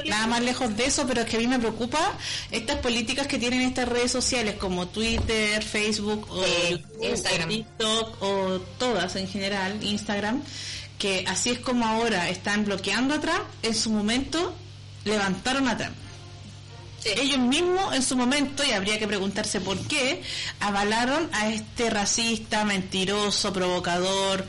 [0.06, 2.14] Nada más lejos de eso, pero es que a mí me preocupa
[2.52, 6.44] estas políticas que tienen estas redes sociales como Twitter, Facebook o
[7.02, 7.50] Instagram.
[7.50, 10.42] o TikTok o todas en general, Instagram,
[10.98, 14.54] que así es como ahora están bloqueando a Trump, en su momento
[15.06, 15.96] levantaron a Trump.
[17.00, 17.10] Sí.
[17.16, 20.24] Ellos mismos en su momento, y habría que preguntarse por qué,
[20.60, 24.46] avalaron a este racista, mentiroso, provocador,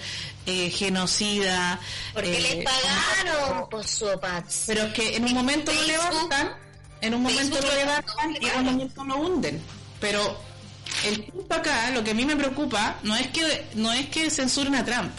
[0.49, 1.79] eh, genocida.
[2.15, 4.65] Porque eh, les pagaron por su Pats.
[4.67, 6.11] pero es que en un momento lo Facebook.
[6.11, 6.57] levantan
[7.01, 9.63] En un momento Facebook lo lo levantan y en un momento lo hunden.
[10.01, 10.41] Pero
[11.05, 14.31] el punto acá, lo que a mí me preocupa, no es que no es que
[14.31, 15.13] censuren a Trump,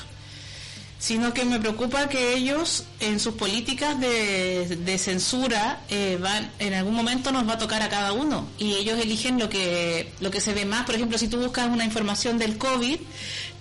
[0.99, 6.73] sino que me preocupa que ellos en sus políticas de, de censura eh, van en
[6.73, 8.45] algún momento nos va a tocar a cada uno.
[8.57, 10.85] Y ellos eligen lo que lo que se ve más.
[10.85, 12.99] Por ejemplo si tú buscas una información del COVID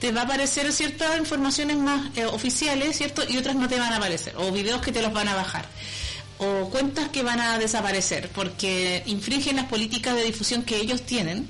[0.01, 3.93] te va a aparecer ciertas informaciones más eh, oficiales cierto y otras no te van
[3.93, 4.35] a aparecer.
[4.37, 5.67] O videos que te los van a bajar.
[6.39, 8.31] O cuentas que van a desaparecer.
[8.35, 11.47] Porque infringen las políticas de difusión que ellos tienen.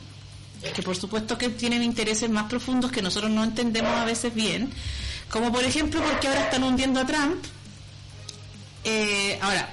[0.74, 4.70] Que por supuesto que tienen intereses más profundos que nosotros no entendemos a veces bien,
[5.31, 7.45] como por ejemplo porque ahora están hundiendo a Trump.
[8.85, 9.69] Eh, ahora,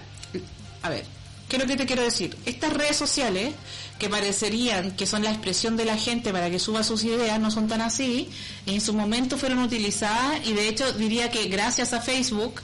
[0.81, 1.05] a ver,
[1.47, 2.37] ¿qué es lo que te quiero decir?
[2.45, 3.53] Estas redes sociales,
[3.97, 7.51] que parecerían que son la expresión de la gente para que suba sus ideas, no
[7.51, 8.29] son tan así,
[8.65, 12.61] en su momento fueron utilizadas y de hecho diría que gracias a Facebook,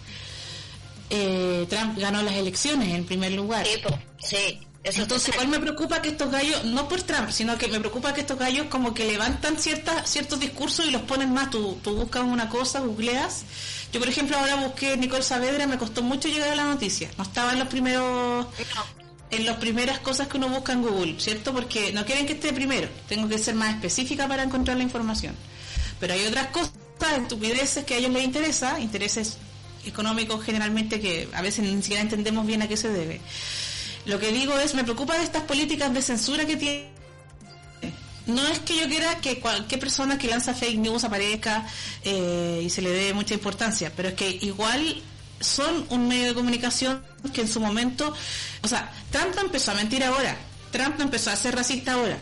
[1.09, 3.65] eh, Trump ganó las elecciones en primer lugar.
[3.65, 3.81] Sí,
[4.19, 4.59] sí.
[4.83, 8.15] Eso Entonces igual me preocupa que estos gallos, no por Trump, sino que me preocupa
[8.15, 11.51] que estos gallos como que levantan ciertas, ciertos discursos y los ponen más.
[11.51, 13.43] Tú, tú buscas una cosa, googleas.
[13.93, 17.11] Yo por ejemplo ahora busqué Nicole Saavedra, me costó mucho llegar a la noticia.
[17.17, 18.47] No estaba en los primeros,
[19.29, 21.53] en las primeras cosas que uno busca en Google, ¿cierto?
[21.53, 22.89] Porque no quieren que esté primero.
[23.07, 25.35] Tengo que ser más específica para encontrar la información.
[25.99, 26.71] Pero hay otras cosas,
[27.17, 29.37] estupideces que a ellos les interesa, intereses
[29.85, 33.21] económicos generalmente que a veces ni siquiera entendemos bien a qué se debe.
[34.05, 36.89] Lo que digo es, me preocupa de estas políticas de censura que tiene.
[38.27, 41.65] No es que yo quiera que cualquier persona que lanza fake news aparezca
[42.03, 45.01] eh, y se le dé mucha importancia, pero es que igual
[45.39, 48.13] son un medio de comunicación que en su momento,
[48.61, 50.37] o sea, Trump no empezó a mentir ahora,
[50.71, 52.19] Trump no empezó a ser racista ahora,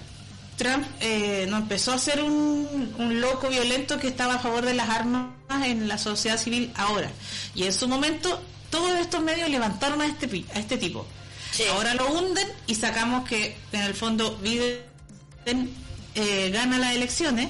[0.60, 4.90] Trump eh, no empezó a ser un, loco violento que estaba a favor de las
[4.90, 5.32] armas
[5.64, 7.10] en la sociedad civil ahora.
[7.56, 11.06] Y en su momento todos estos medios levantaron a este, a este tipo.
[11.52, 11.64] Sí.
[11.72, 15.74] Ahora lo hunden y sacamos que en el fondo Biden
[16.16, 17.50] eh, gana las elecciones,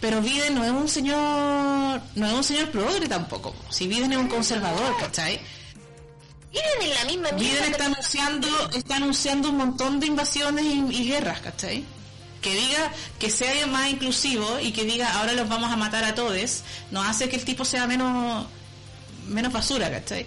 [0.00, 3.54] pero Biden no es un señor, no es un señor progre tampoco.
[3.70, 5.40] Si Biden es un conservador, ¿cachai?
[6.52, 10.78] Viven en la misma Biden está que- anunciando, está anunciando un montón de invasiones y,
[11.02, 11.84] y guerras, ¿cachai?
[12.40, 16.14] Que diga que sea más inclusivo y que diga ahora los vamos a matar a
[16.14, 18.46] todos, nos hace que el tipo sea menos
[19.26, 20.26] menos basura, ¿cachai?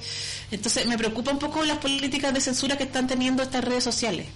[0.52, 4.28] Entonces me preocupa un poco las políticas de censura que están teniendo estas redes sociales.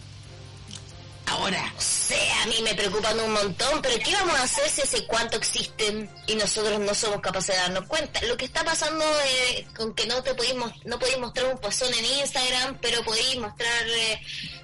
[1.26, 4.82] Ahora, No sé, a mí me preocupan un montón, pero ¿qué vamos a hacer si
[4.82, 8.22] ese cuánto existen y nosotros no somos capaces de darnos cuenta?
[8.24, 11.92] Lo que está pasando eh, con que no te podéis, no podéis mostrar un pozón
[11.94, 14.22] en Instagram, pero podéis mostrar eh,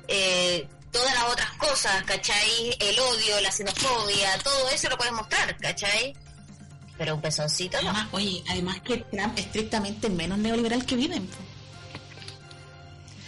[0.10, 2.76] eh, todas las otras cosas, ¿cachai?
[2.80, 6.14] El odio, la xenofobia, todo eso lo puedes mostrar, ¿cachai?
[7.00, 7.90] Pero un pezoncito no.
[7.90, 11.26] además, oye, además que Trump es estrictamente menos neoliberal que Biden.
[11.26, 11.38] po.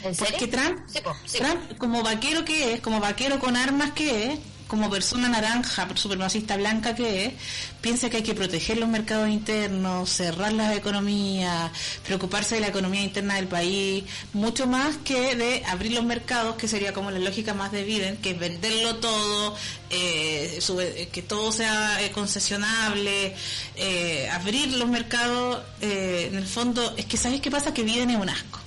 [0.04, 0.36] ¿En serio?
[0.38, 1.46] Porque Trump, Sí, po, sí, po.
[1.46, 4.40] Trump, como vaquero que es, como vaquero con armas que es,
[4.72, 7.34] como persona naranja, supremacista blanca que es,
[7.82, 11.70] piensa que hay que proteger los mercados internos, cerrar las economías,
[12.06, 16.70] preocuparse de la economía interna del país, mucho más que de abrir los mercados, que
[16.70, 19.56] sería como la lógica más de Biden, que es venderlo todo,
[19.90, 23.36] eh, sube- que todo sea eh, concesionable,
[23.76, 27.74] eh, abrir los mercados, eh, en el fondo, es que ¿sabes qué pasa?
[27.74, 28.60] Que Biden es un asco.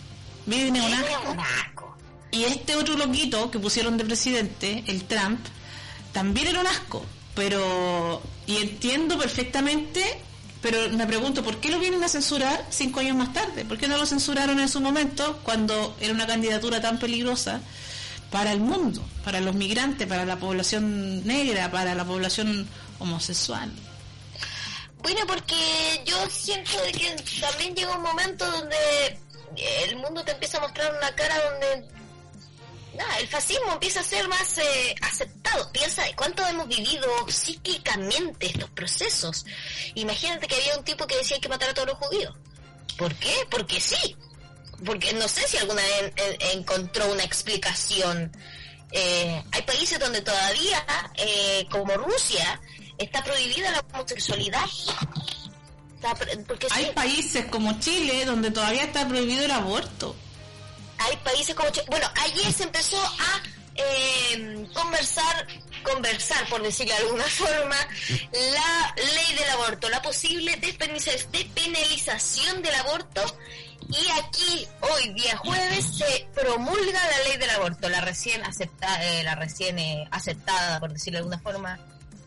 [0.44, 0.84] Biden es.
[1.32, 1.96] Un asco.
[2.30, 5.38] Y este otro loquito que pusieron de presidente, el Trump,
[6.14, 7.04] también era un asco.
[7.34, 10.18] Pero, y entiendo perfectamente,
[10.62, 13.64] pero me pregunto, ¿por qué lo vienen a censurar cinco años más tarde?
[13.66, 17.60] ¿Por qué no lo censuraron en su momento cuando era una candidatura tan peligrosa
[18.30, 22.68] para el mundo, para los migrantes, para la población negra, para la población
[23.00, 23.70] homosexual?
[25.02, 29.18] Bueno, porque yo siento que también llega un momento donde
[29.86, 31.88] el mundo te empieza a mostrar una cara donde
[32.94, 35.70] nada, el fascismo empieza a ser más eh, aceptado.
[35.72, 39.44] Piensa de cuánto hemos vivido cíclicamente estos procesos.
[39.94, 42.34] Imagínate que había un tipo que decía hay que matar a todos los judíos.
[42.96, 43.34] ¿Por qué?
[43.50, 44.16] Porque sí.
[44.84, 46.12] Porque no sé si alguna vez
[46.54, 48.32] encontró una explicación.
[48.92, 50.84] Eh, hay países donde todavía,
[51.16, 52.60] eh, como Rusia,
[52.98, 54.64] está prohibida la homosexualidad.
[55.94, 60.14] Está sí, Hay países como Chile donde todavía está prohibido el aborto.
[61.04, 63.42] Hay países como bueno ayer se empezó a
[63.76, 65.46] eh, conversar
[65.82, 67.76] conversar por decirlo de alguna forma
[68.32, 73.22] la ley del aborto la posible despenaliza- despenalización del aborto.
[73.86, 79.34] Y aquí hoy día jueves se promulga la ley del aborto la recién aceptada la
[79.34, 81.78] recién eh, aceptada por decirlo de alguna forma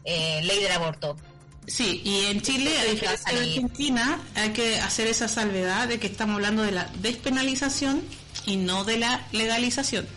[0.04, 1.18] eh, ley del aborto.
[1.66, 6.08] Sí, y en Chile, a diferencia de Argentina, hay que hacer esa salvedad de que
[6.08, 8.04] estamos hablando de la despenalización
[8.48, 10.08] y no de la legalización.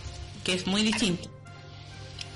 [0.44, 1.28] que es muy distinto.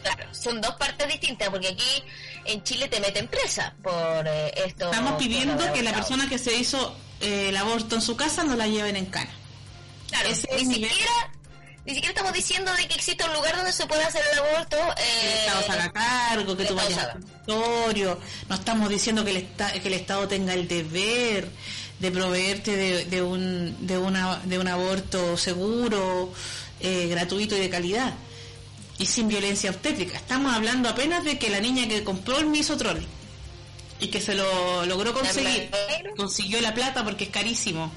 [0.03, 2.05] Claro, son dos partes distintas, porque aquí
[2.45, 4.85] en Chile te meten presa por eh, esto.
[4.91, 8.55] Estamos pidiendo que la persona que se hizo eh, el aborto en su casa no
[8.57, 9.31] la lleven en cana.
[10.11, 11.13] Claro, ese ni nivel- siquiera,
[11.87, 14.77] ni siquiera estamos diciendo de que existe un lugar donde se puede hacer el aborto.
[14.97, 18.21] Que el eh, Estado se haga cargo, que el tú vayas al consultorio.
[18.51, 21.49] No estamos diciendo que el, esta- que el Estado tenga el deber
[22.05, 26.31] de proveerte de, de un, de, una, de un aborto seguro,
[26.81, 28.12] eh, gratuito y de calidad.
[28.99, 30.19] Y sin violencia obstétrica.
[30.19, 33.03] Estamos hablando apenas de que la niña que compró el misotrol
[34.01, 35.71] y que se lo logró conseguir,
[36.14, 37.90] consiguió la plata porque es carísimo,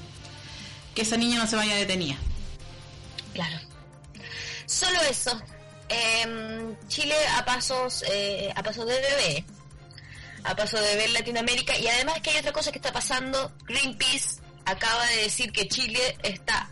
[0.94, 2.16] que esa niña no se vaya detenida.
[3.34, 3.58] Claro.
[4.64, 5.38] Solo eso.
[5.90, 9.44] Em, Chile a pasos, eh, a pasos de bebé.
[10.48, 11.76] A paso de ver Latinoamérica.
[11.78, 13.52] Y además que hay otra cosa que está pasando.
[13.66, 16.70] Greenpeace acaba de decir que Chile está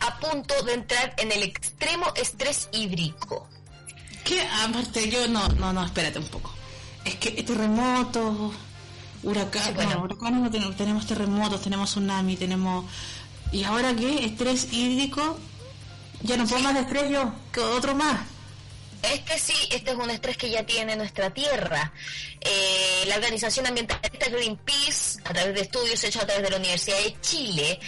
[0.00, 3.48] a punto de entrar en el extremo estrés hídrico.
[4.24, 6.52] Que aparte yo no, no, no, espérate un poco.
[7.04, 8.52] Es que terremotos,
[9.22, 9.94] huracanes, Sí, bueno.
[9.94, 12.84] no, huracanes no tenemos, tenemos terremotos, tenemos tsunami, tenemos...
[13.52, 14.24] ¿Y ahora qué?
[14.24, 15.38] Estrés hídrico.
[16.22, 18.20] Ya no puedo más de estrés yo, que otro más.
[19.12, 21.92] Este sí, este es un estrés que ya tiene nuestra tierra.
[22.40, 26.98] Eh, la organización ambientalista Greenpeace, a través de estudios hechos a través de la Universidad
[26.98, 27.78] de Chile,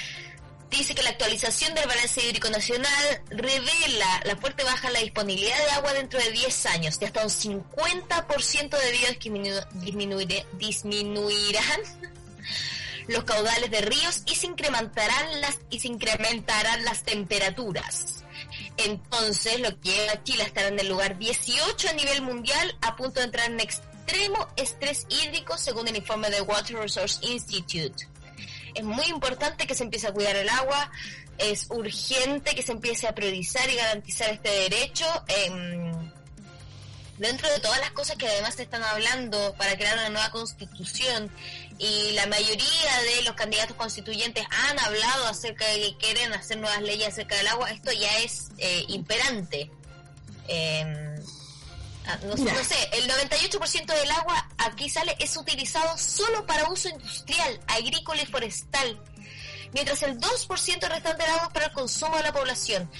[0.70, 5.56] dice que la actualización del balance hídrico nacional revela la fuerte baja en la disponibilidad
[5.64, 11.80] de agua dentro de 10 años, de hasta un 50% debido a que disminu- disminuirán
[13.08, 18.17] los caudales de ríos y se incrementarán las y se incrementarán las temperaturas.
[18.78, 22.76] Entonces, lo que lleva a Chile a estar en el lugar 18 a nivel mundial,
[22.80, 28.08] a punto de entrar en extremo estrés hídrico, según el informe de Water Resource Institute.
[28.74, 30.90] Es muy importante que se empiece a cuidar el agua,
[31.38, 35.06] es urgente que se empiece a priorizar y garantizar este derecho.
[35.28, 36.12] em,
[37.18, 41.30] dentro de todas las cosas que además se están hablando para crear una nueva constitución
[41.78, 46.82] y la mayoría de los candidatos constituyentes han hablado acerca de que quieren hacer nuevas
[46.82, 49.70] leyes acerca del agua, esto ya es eh, imperante.
[50.48, 50.84] Eh,
[52.24, 52.54] no, Mira.
[52.54, 58.22] no sé, el 98% del agua aquí sale es utilizado solo para uso industrial, agrícola
[58.22, 59.00] y forestal,
[59.72, 62.90] mientras el 2% restante del agua es para el consumo de la población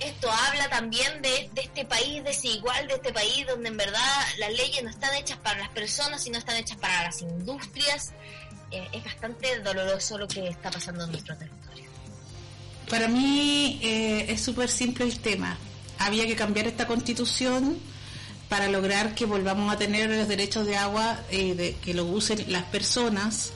[0.00, 4.82] esto habla también de, este país desigual, de este país donde en verdad las leyes
[4.82, 8.12] no están hechas para las personas, sino están hechas para las industrias.
[8.70, 11.84] Eh, es bastante doloroso lo que está pasando en nuestro territorio.
[12.88, 15.56] Para mí eh, es súper simple el tema.
[15.98, 17.78] Había que cambiar esta constitución
[18.48, 22.64] para lograr que volvamos a tener los derechos de agua, eh, que lo usen las
[22.64, 23.52] personas,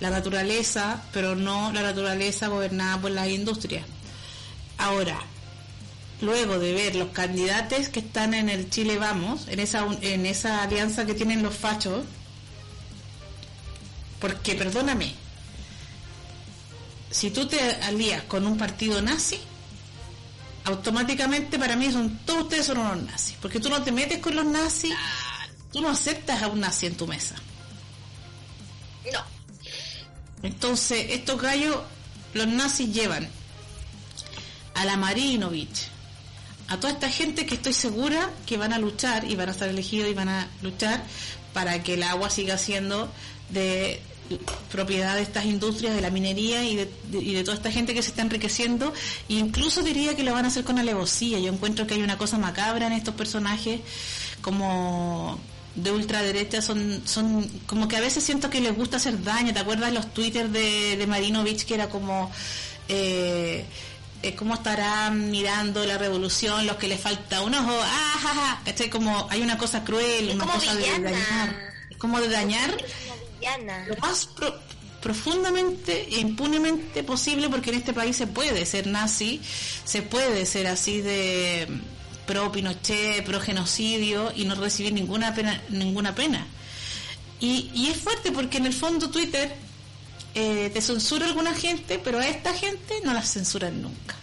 [0.00, 3.84] la naturaleza, pero no la naturaleza gobernada por las industrias.
[4.78, 5.18] Ahora,
[6.20, 10.62] luego de ver los candidatos que están en el Chile Vamos, en esa, en esa
[10.62, 12.04] alianza que tienen los fachos,
[14.20, 15.14] porque perdóname,
[17.10, 19.38] si tú te alías con un partido nazi,
[20.64, 24.34] automáticamente para mí son todos ustedes son unos nazis, porque tú no te metes con
[24.34, 24.94] los nazis,
[25.72, 27.36] tú no aceptas a un nazi en tu mesa.
[29.12, 29.20] No,
[30.42, 31.76] Entonces, estos gallos,
[32.34, 33.28] los nazis llevan
[34.74, 35.88] a la Marinovich,
[36.68, 39.68] a toda esta gente que estoy segura que van a luchar y van a estar
[39.68, 41.02] elegidos y van a luchar
[41.52, 43.10] para que el agua siga siendo
[43.50, 44.00] de
[44.72, 48.22] propiedad de estas industrias de la minería y de, toda esta gente que se está
[48.22, 48.92] enriqueciendo.
[49.28, 51.38] E incluso diría que lo van a hacer con alevosía.
[51.38, 53.80] Yo encuentro que hay una cosa macabra en estos personajes
[54.40, 55.38] como
[55.76, 56.60] de ultraderecha.
[56.62, 59.52] Son son como que a veces siento que les gusta hacer daño.
[59.52, 62.30] ¿te acuerdas los twitters de, de Marinovich que era como
[62.88, 63.64] eh,
[64.22, 68.62] eh, cómo estarán mirando la revolución los que les falta un ojo ah, ja, ja",
[68.64, 68.88] ¿cachai?
[68.90, 72.76] como hay una cosa cruel Es una cosa de dañar es como de dañar
[73.88, 74.58] lo más pro-
[75.00, 79.40] profundamente e impunemente posible porque en este país se puede ser nazi,
[79.84, 81.68] se puede ser así de
[82.26, 86.44] pro Pinochet, pro genocidio y no recibir ninguna pena, ninguna pena.
[87.38, 89.54] Y, y es fuerte porque en el fondo Twitter
[90.38, 94.14] eh, te censura alguna gente, pero a esta gente no la censuran nunca.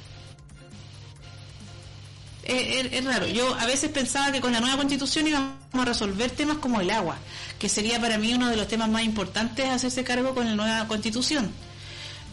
[2.43, 3.26] Es, es- es raro.
[3.28, 6.89] Yo a veces pensaba que con la nueva constitución íbamos a resolver temas como el
[6.91, 7.18] agua,
[7.57, 10.88] que sería para mí uno de los temas más importantes hacerse cargo con la nueva
[10.88, 11.51] constitución.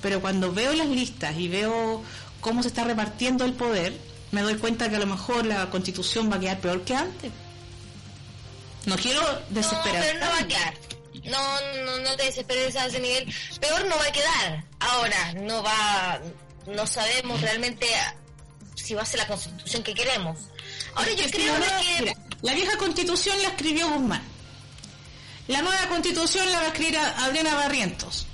[0.02, 2.02] Pero cuando veo las listas y veo
[2.40, 3.96] cómo se está repartiendo el poder,
[4.32, 7.30] me doy cuenta que a lo mejor la constitución va a quedar peor que antes.
[8.86, 10.02] No quiero No, desesperar.
[10.02, 10.74] pero no va a quedar.
[11.24, 13.32] No, no, no te desesperes a ese nivel.
[13.60, 14.64] Peor no va a quedar.
[14.80, 16.20] Ahora, no va,
[16.66, 17.86] no sabemos realmente
[18.74, 20.38] si va a ser la constitución que queremos.
[20.94, 22.00] Ahora yo creo que...
[22.00, 24.22] mira, la vieja constitución la escribió Guzmán.
[25.48, 28.26] La nueva constitución la va a escribir a- Adriana Barrientos.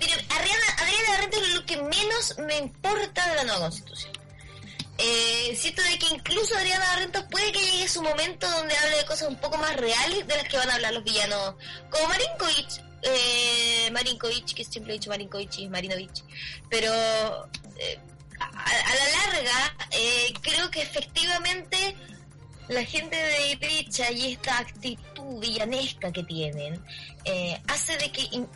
[0.00, 4.12] Mire, Adriana, Adriana Barrientos es lo que menos me importa de la nueva constitución.
[5.04, 9.04] Eh, siento de que incluso Adriana Barrientos puede que llegue su momento donde hable de
[9.04, 11.56] cosas un poco más reales de las que van a hablar los villanos,
[11.90, 12.68] como Marinkovic,
[13.02, 16.22] eh, Marinkovic, que siempre he dicho Marinkovic y Marinovich,
[16.70, 16.92] pero
[17.78, 17.98] eh,
[18.38, 21.96] a, la larga eh, creo que efectivamente
[22.68, 26.80] la gente de derecha y esta actitud villanesca que tienen
[27.24, 28.46] eh, hace de que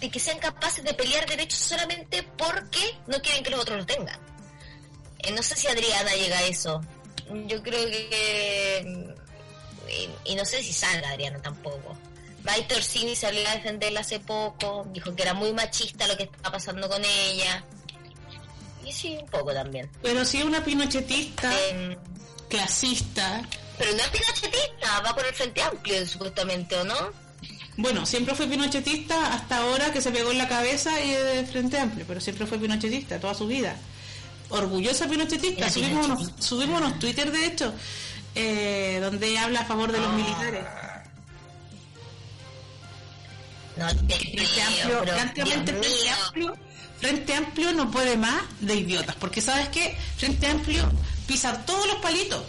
[0.00, 3.86] de que sean capaces de pelear derechos solamente porque no quieren que los otros lo
[3.86, 4.35] tengan.
[5.34, 6.80] No sé si Adriana llega a eso.
[7.46, 9.14] Yo creo que...
[9.88, 11.96] Y, y no sé si salga Adriana tampoco.
[12.42, 16.52] Maite Orsini salió a defenderla hace poco, dijo que era muy machista lo que estaba
[16.52, 17.64] pasando con ella.
[18.84, 19.90] Y sí, un poco también.
[20.00, 21.96] Pero es una pinochetista, Em,
[22.48, 23.42] clasista,
[23.78, 26.94] pero no es pinochetista, va por el Frente Amplio supuestamente, ¿o no?
[27.78, 31.78] bueno, siempre fue pinochetista hasta ahora que se pegó en la cabeza y de Frente
[31.78, 33.76] Amplio, pero siempre fue pinochetista toda su vida.
[34.48, 37.74] Orgullosa pinochetista, subimos unos, subimos unos Twitter de hecho,
[38.34, 40.64] eh, donde habla a favor de los militares.
[43.76, 45.02] No te Frente Amplio,
[45.44, 46.10] Frente.
[46.10, 46.56] Amplio,
[46.98, 50.90] Frente Amplio no puede más de idiotas, porque sabes qué, Frente Amplio
[51.26, 52.42] pisa todos los palitos,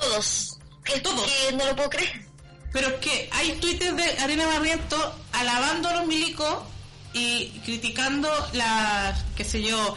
[0.00, 0.58] Todos.
[0.84, 1.26] Que, Todos.
[1.26, 2.24] que no lo puedo creer.
[2.72, 6.58] pero es que hay Twitter de Arena Barrientos alabando a los milicos
[7.12, 9.96] y criticando las, qué sé yo,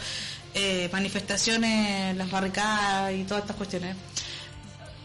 [0.54, 3.96] eh, manifestaciones, las barricadas y todas estas cuestiones.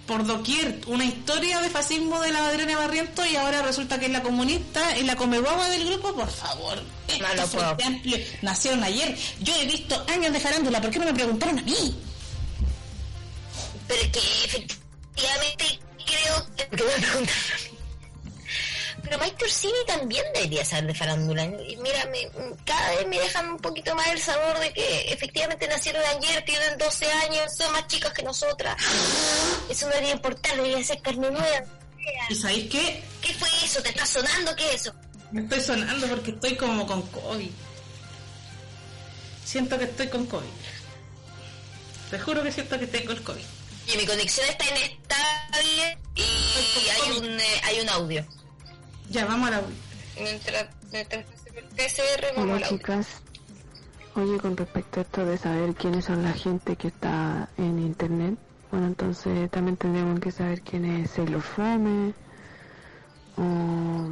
[0.06, 4.12] Por doquier, una historia de fascismo de la Adriana Barrientos y ahora resulta que es
[4.12, 6.82] la comunista y la comeguaba del grupo, por favor.
[7.20, 7.76] No lo puedo.
[7.84, 9.16] Amplio nacieron ayer.
[9.40, 11.94] Yo he visto años de farándula, ¿por qué no me preguntaron a mí?
[13.86, 16.68] Pero es que efectivamente creo que...
[16.70, 17.67] me preguntaron.
[19.08, 21.44] Pero Maite Orsini también debería saber de farándula.
[21.44, 22.28] Y Mira, me-
[22.66, 26.76] cada vez me dejan un poquito más el sabor de que efectivamente nacieron ayer, tienen
[26.76, 28.76] 12 años, son más chicas que nosotras.
[29.70, 31.64] Eso no debería importar, debería ser carne nueva.
[32.28, 33.02] ¿Y sabéis qué?
[33.22, 33.82] ¿Qué fue eso?
[33.82, 34.54] ¿Te está sonando?
[34.56, 34.94] ¿Qué es eso?
[35.30, 37.50] Me estoy sonando porque estoy como con COVID.
[39.44, 40.46] Siento que estoy con COVID.
[42.10, 43.44] Te juro que siento que tengo el COVID.
[43.92, 48.26] Y mi conexión está inestable y hay un, eh, hay un audio.
[49.10, 49.62] Ya, vamos a la...
[50.20, 50.66] Mientras,
[51.76, 52.66] PCR, vamos Hola audio.
[52.68, 53.06] chicas,
[54.14, 58.36] oye con respecto a esto de saber quiénes son la gente que está en internet,
[58.70, 62.14] bueno entonces también tendríamos que saber quién es Sailor Fome,
[63.36, 64.08] o...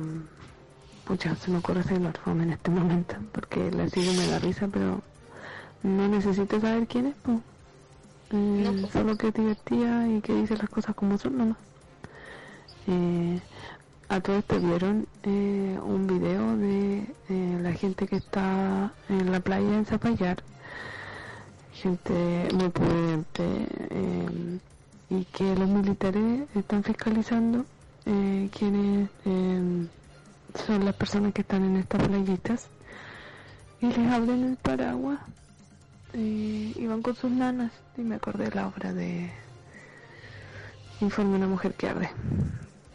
[1.04, 4.68] Pucha, se me ocurre Sailor Fome en este momento, porque la sigo me da risa,
[4.72, 5.02] pero
[5.82, 7.38] no necesito saber quién es, pues.
[8.30, 8.92] Eh, pues.
[8.92, 11.58] solo que es divertida y que dice las cosas como son nomás.
[12.88, 13.40] Eh,
[14.08, 16.98] a todo esto vieron eh, un video de
[17.28, 20.42] eh, la gente que está en la playa en Zapallar,
[21.72, 23.44] gente muy prudente,
[23.90, 24.58] eh,
[25.10, 27.64] y que los militares están fiscalizando
[28.06, 29.86] eh, quiénes eh,
[30.66, 32.68] son las personas que están en estas playitas.
[33.80, 35.20] Y les abren el paraguas
[36.14, 37.72] y van con sus nanas.
[37.98, 39.30] Y me acordé de la obra de
[41.02, 42.10] Informe de una mujer que arde.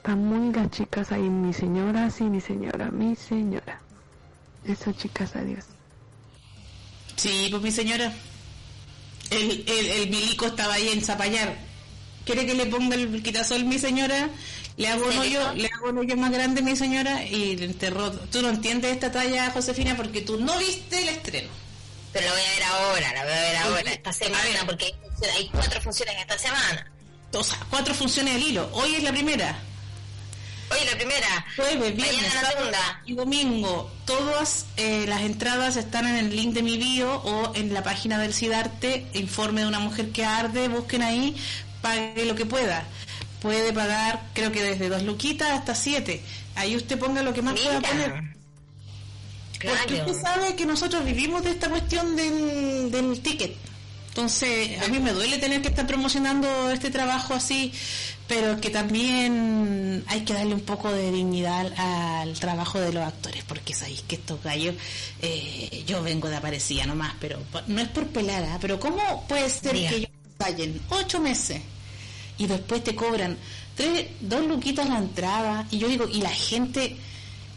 [0.02, 3.80] Están muy las chicas ahí, mi señora, sí, mi señora, mi señora.
[4.66, 5.66] Eso, chicas, adiós.
[7.18, 8.12] Sí, pues mi señora.
[9.30, 11.56] El, el, el milico estaba ahí en Zapallar.
[12.26, 14.30] ¿Quiere que le ponga el quitasol, mi señora?
[14.78, 18.12] Le hago un hoyo, le hago un hoyo más grande, mi señora, y le enterró.
[18.12, 21.49] Tú no entiendes esta talla, Josefina, porque tú no viste el estreno.
[22.12, 24.93] Pero la voy a ver ahora, la voy a ver ahora, esta semana, porque hay,
[24.93, 26.91] funciones- hay cuatro funciones esta semana.
[27.34, 28.68] O sea, cuatro funciones al hilo.
[28.74, 29.60] Hoy es la primera.
[30.72, 33.01] Oye, la primera, Jueves, viernes, mañana la segunda.
[33.05, 33.91] y domingo.
[34.05, 38.17] Todas eh, las entradas están en el link de mi bio o en la página
[38.19, 41.36] del CIDARTE, informe de una mujer que arde, busquen ahí,
[41.82, 42.86] pague lo que pueda.
[43.41, 46.22] Puede pagar, creo que desde dos luquitas hasta siete.
[46.55, 48.13] Ahí usted ponga lo que más pueda poner.
[48.13, 48.36] Mira.
[49.59, 50.11] Porque Claro.
[50.11, 53.55] usted sabe que nosotros vivimos de esta cuestión del, del ticket.
[54.09, 57.72] Entonces, a mí me duele tener que estar promocionando este trabajo así,
[58.32, 63.43] pero que también hay que darle un poco de dignidad al trabajo de los actores,
[63.43, 64.73] porque sabéis que estos gallos,
[65.21, 69.73] eh, yo vengo de Aparecida nomás, pero no es por pelada, pero ¿cómo puede ser
[69.73, 71.61] que ellos fallen ocho meses
[72.38, 73.38] y después te cobran
[73.75, 75.67] tres, dos luquitas la entrada?
[75.69, 76.95] Y yo digo, y la gente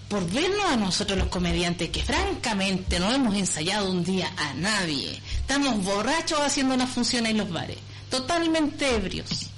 [0.09, 5.21] por vernos a nosotros los comediantes, que francamente no hemos ensayado un día a nadie,
[5.39, 7.79] Estamos borrachos haciendo unas funciones en los bares,
[8.11, 9.54] totalmente ebrios.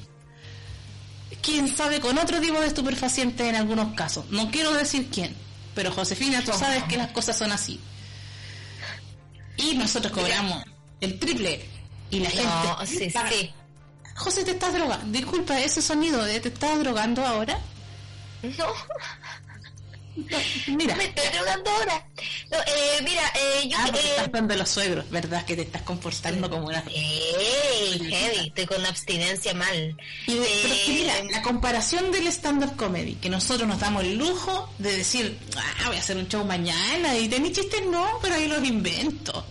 [1.47, 4.25] Quién sabe con otro tipo de estupefacientes en algunos casos.
[4.31, 5.35] No quiero decir quién,
[5.77, 7.81] pero Josefina, tú sabes que las cosas son así.
[9.57, 10.65] Y nosotros cobramos
[11.01, 11.65] el triple
[12.11, 13.31] y la No, gente sí, paga.
[13.31, 13.55] sí.
[14.17, 15.07] José, te estás drogando.
[15.17, 17.59] Disculpa, ese sonido de te estás drogando ahora.
[18.43, 18.67] No,
[20.69, 22.07] Mira, me estoy drogando ahora.
[22.51, 23.77] No, eh, mira, eh, yo...
[23.79, 25.45] ah, porque eh, estás dando los suegros, ¿verdad?
[25.45, 26.83] Que te estás comportando como una...
[26.95, 29.97] Ey, heavy, estoy con abstinencia mal.
[30.27, 33.79] Y de- pero es que mira, Eh, la comparación del stand-up comedy, que nosotros nos
[33.81, 37.83] damos el lujo de decir, ah, voy a hacer un show mañana y tenéis chistes,
[37.87, 39.45] no, pero ahí los invento.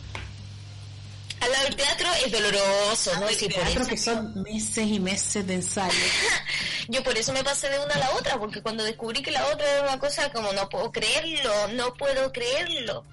[1.46, 3.28] Al lado del teatro es doloroso, ¿no?
[3.28, 3.90] Hay Sí, por teatro eso.
[3.90, 5.94] que son meses y meses de ensayo.
[6.90, 9.46] Yo por eso me pasé de una a la otra, porque cuando descubrí que la
[9.48, 13.06] otra era una cosa como no puedo creerlo, no puedo creerlo.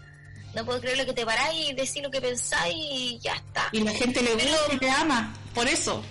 [0.54, 3.68] No puedo creerlo que te paráis y decís lo que pensáis y ya está.
[3.72, 6.02] Y la gente le gusta y te ama, por eso.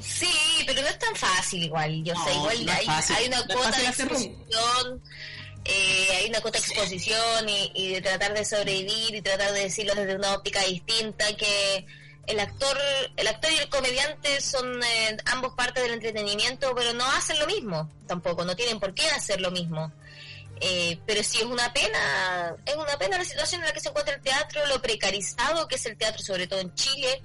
[0.00, 0.30] Sí,
[0.66, 2.02] pero no es tan fácil igual.
[2.04, 3.16] Yo No, sé, igual no hay, fácil.
[3.16, 3.86] hay una No cuota de
[5.64, 9.94] eh, hay una cuota exposición y, y de tratar de sobrevivir y tratar de decirlo
[9.94, 11.86] desde una óptica distinta que
[12.28, 12.76] el actor,
[13.16, 17.46] el actor y el comediante son eh, ambos partes del entretenimiento, pero no hacen lo
[17.46, 19.90] mismo tampoco, no tienen por qué hacer lo mismo.
[20.60, 23.88] Eh, pero sí es una pena, es una pena la situación en la que se
[23.88, 27.22] encuentra el teatro, lo precarizado que es el teatro, sobre todo en Chile,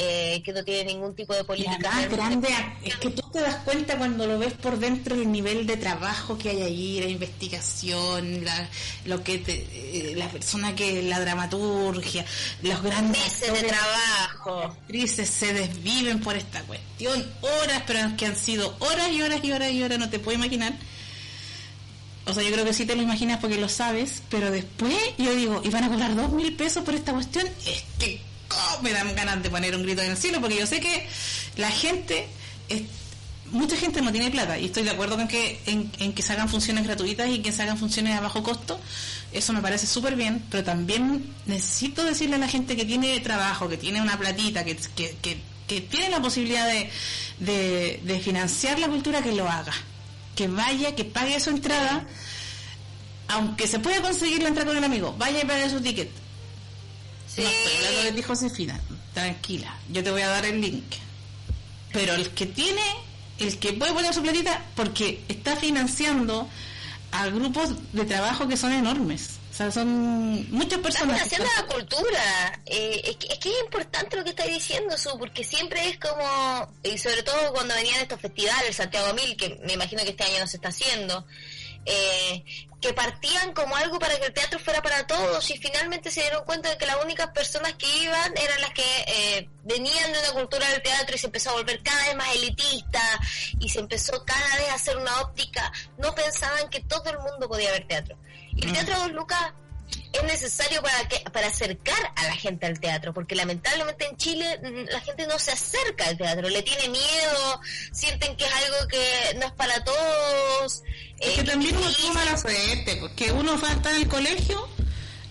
[0.00, 1.76] eh, que no tiene ningún tipo de política.
[1.82, 5.14] la más realmente grande es que tú te das cuenta cuando lo ves por dentro
[5.16, 8.68] el nivel de trabajo que hay allí, la investigación, la,
[9.06, 12.24] lo que te- eh, la persona que la dramaturgia,
[12.62, 14.62] los grandes meses de trabajo.
[14.62, 19.52] actrices se desviven por esta cuestión, horas, pero que han sido horas y horas y
[19.52, 20.72] horas y horas, no te puedo imaginar.
[22.26, 25.34] O sea, yo creo que sí te lo imaginas porque lo sabes, pero después yo
[25.34, 27.46] digo, ¿y van a cobrar dos mil pesos por esta cuestión?
[27.66, 28.20] Es que
[28.50, 28.82] ¡oh!
[28.82, 31.08] me dan ganas de poner un grito en el cielo, porque yo sé que
[31.56, 32.28] la gente,
[33.50, 36.48] mucha gente no tiene plata, y estoy de acuerdo con que, en, que se hagan
[36.48, 38.80] funciones gratuitas y que se hagan funciones a bajo costo,
[39.32, 43.68] eso me parece súper bien, pero también necesito decirle a la gente que tiene trabajo,
[43.68, 46.90] que tiene una platita, que, que, que, que tiene la posibilidad de,
[47.38, 49.72] de, de financiar la cultura, que lo haga.
[50.34, 52.06] Que vaya, que pague su entrada,
[53.28, 56.08] aunque se pueda conseguir la entrada con el amigo, vaya y pague su ticket.
[57.38, 57.42] Sí.
[57.44, 58.80] No estoy hablando de ti, Josefina.
[59.14, 60.84] Tranquila, yo te voy a dar el link.
[61.92, 62.82] Pero el que tiene,
[63.38, 66.48] el que puede poner su platita, porque está financiando
[67.12, 69.30] a grupos de trabajo que son enormes.
[69.50, 71.20] O sea, son muchas personas.
[71.22, 72.60] haciendo están- la cultura.
[72.66, 75.98] Eh, es, que, es que es importante lo que estáis diciendo, Su, porque siempre es
[75.98, 80.22] como, y sobre todo cuando venían estos festivales, Santiago Mil, que me imagino que este
[80.24, 81.26] año no se está haciendo,
[81.88, 82.44] eh,
[82.80, 86.44] que partían como algo para que el teatro fuera para todos y finalmente se dieron
[86.44, 90.32] cuenta de que las únicas personas que iban eran las que eh, venían de una
[90.32, 93.00] cultura del teatro y se empezó a volver cada vez más elitista
[93.58, 95.72] y se empezó cada vez a hacer una óptica.
[95.96, 98.16] No pensaban que todo el mundo podía ver teatro.
[98.52, 99.52] Y el teatro Dos Lucas
[100.12, 104.58] es necesario para que para acercar a la gente al teatro, porque lamentablemente en Chile
[104.62, 107.60] mm, la gente no se acerca al teatro, le tiene miedo,
[107.92, 110.82] sienten que es algo que no es para todos.
[111.18, 114.08] Es eh, que también uno toma la suerte, porque uno va a estar en el
[114.08, 114.68] colegio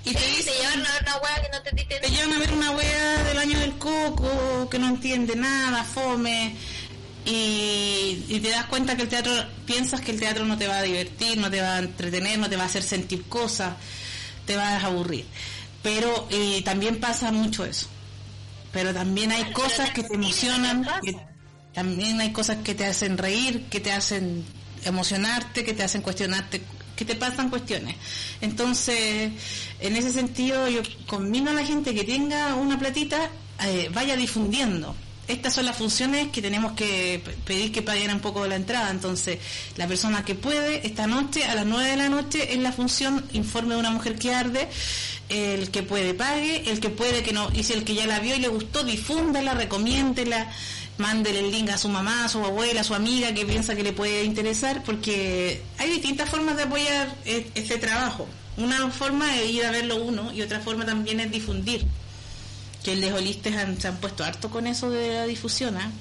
[0.06, 2.10] y te Sí, dice, te llevan a ver una hueá que no te dicen te
[2.10, 6.56] llevan a ver una wea del año del coco, que no entiende nada, fome,
[7.26, 9.34] y, y te das cuenta que el teatro,
[9.66, 12.50] piensas que el teatro no te va a divertir, no te va a entretener, no
[12.50, 13.74] te va a hacer sentir cosas,
[14.48, 15.26] te vas a aburrir.
[15.84, 17.88] Pero y también pasa mucho eso.
[18.72, 21.16] Pero también hay cosas que te emocionan, que
[21.74, 24.44] también hay cosas que te hacen reír, que te hacen
[24.84, 26.62] emocionarte, que te hacen cuestionarte,
[26.96, 27.96] que te pasan cuestiones.
[28.42, 29.32] Entonces,
[29.80, 33.30] en ese sentido, yo conmino a la gente que tenga una platita,
[33.64, 34.96] eh, vaya difundiendo.
[35.28, 38.90] Estas son las funciones que tenemos que pedir que paguen un poco de la entrada.
[38.90, 39.40] Entonces,
[39.76, 43.26] la persona que puede, esta noche, a las 9 de la noche, en la función
[43.34, 44.70] Informe de una mujer que arde,
[45.30, 48.20] el que puede pague, el que puede que no, y si el que ya la
[48.20, 50.50] vio y le gustó, difúndala, recomiéndela,
[50.98, 53.84] mándele el link a su mamá, a su abuela, a su amiga que piensa que
[53.84, 58.28] le puede interesar, porque hay distintas formas de apoyar e- este trabajo.
[58.56, 61.86] Una forma es ir a verlo uno y otra forma también es difundir.
[62.88, 65.92] Que el de Holistes han- se han puesto harto con eso de la difusión, ¿ah?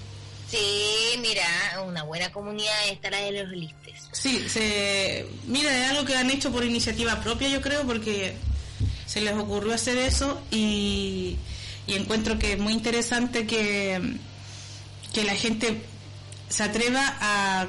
[0.49, 1.43] Sí, mira,
[1.84, 4.05] una buena comunidad está la de los listes.
[4.12, 8.37] Sí, se, mira, es algo que han hecho por iniciativa propia, yo creo, porque
[9.05, 11.37] se les ocurrió hacer eso y,
[11.89, 14.01] y encuentro que es muy interesante que,
[15.12, 15.82] que la gente
[16.49, 17.66] se atreva a,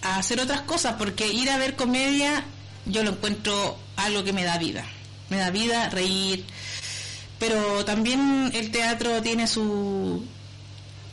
[0.00, 2.44] a hacer otras cosas, porque ir a ver comedia
[2.86, 4.86] yo lo encuentro algo que me da vida.
[5.28, 6.46] Me da vida, reír,
[7.38, 10.22] pero también el teatro tiene su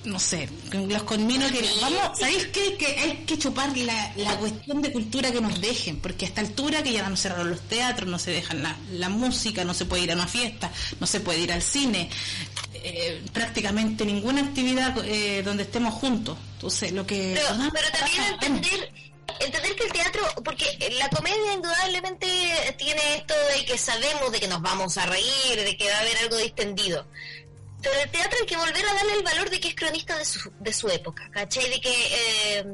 [0.05, 2.75] no sé, los conmino que vamos, ¿sabéis qué?
[2.77, 6.41] Que hay que chupar la, la cuestión de cultura que nos dejen, porque a esta
[6.41, 9.85] altura que ya no cerraron los teatros, no se dejan la, la música, no se
[9.85, 12.09] puede ir a una fiesta, no se puede ir al cine,
[12.73, 16.37] eh, prácticamente ninguna actividad eh, donde estemos juntos.
[16.55, 17.33] Entonces, lo que...
[17.35, 18.91] Pero, pero también entender
[19.39, 22.27] entender que el teatro, porque la comedia indudablemente
[22.77, 25.99] tiene esto de que sabemos de que nos vamos a reír, de que va a
[26.01, 27.07] haber algo distendido.
[27.81, 30.25] Pero el teatro hay que volver a darle el valor de que es cronista de
[30.25, 31.69] su, de su época, ¿cachai?
[31.69, 32.65] De que, eh,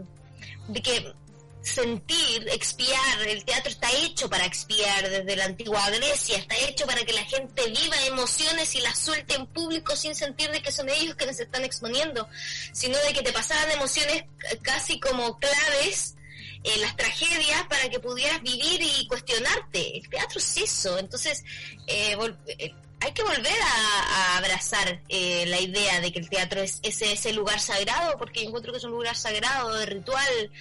[0.68, 1.14] de que
[1.62, 7.04] sentir, expiar, el teatro está hecho para expiar desde la antigua Grecia, está hecho para
[7.04, 10.89] que la gente viva emociones y las suelte en público sin sentir de que son
[10.89, 12.28] ellos que nos están exponiendo,
[12.72, 14.24] sino de que te pasaran emociones
[14.62, 16.16] casi como claves
[16.64, 19.97] eh, las tragedias para que pudieras vivir y cuestionarte.
[19.97, 21.43] El teatro es eso, entonces
[21.88, 27.14] eh, eh, hay que volver a, abrazar la idea de que el teatro es ese,
[27.14, 30.51] ese lugar sagrado, porque encuentro que es un lugar sagrado, de ritual,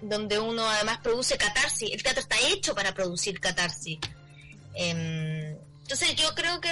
[0.00, 1.90] donde uno además produce catarsis.
[1.92, 3.98] El teatro está hecho para producir catarsis.
[4.74, 6.70] Em, entonces yo creo que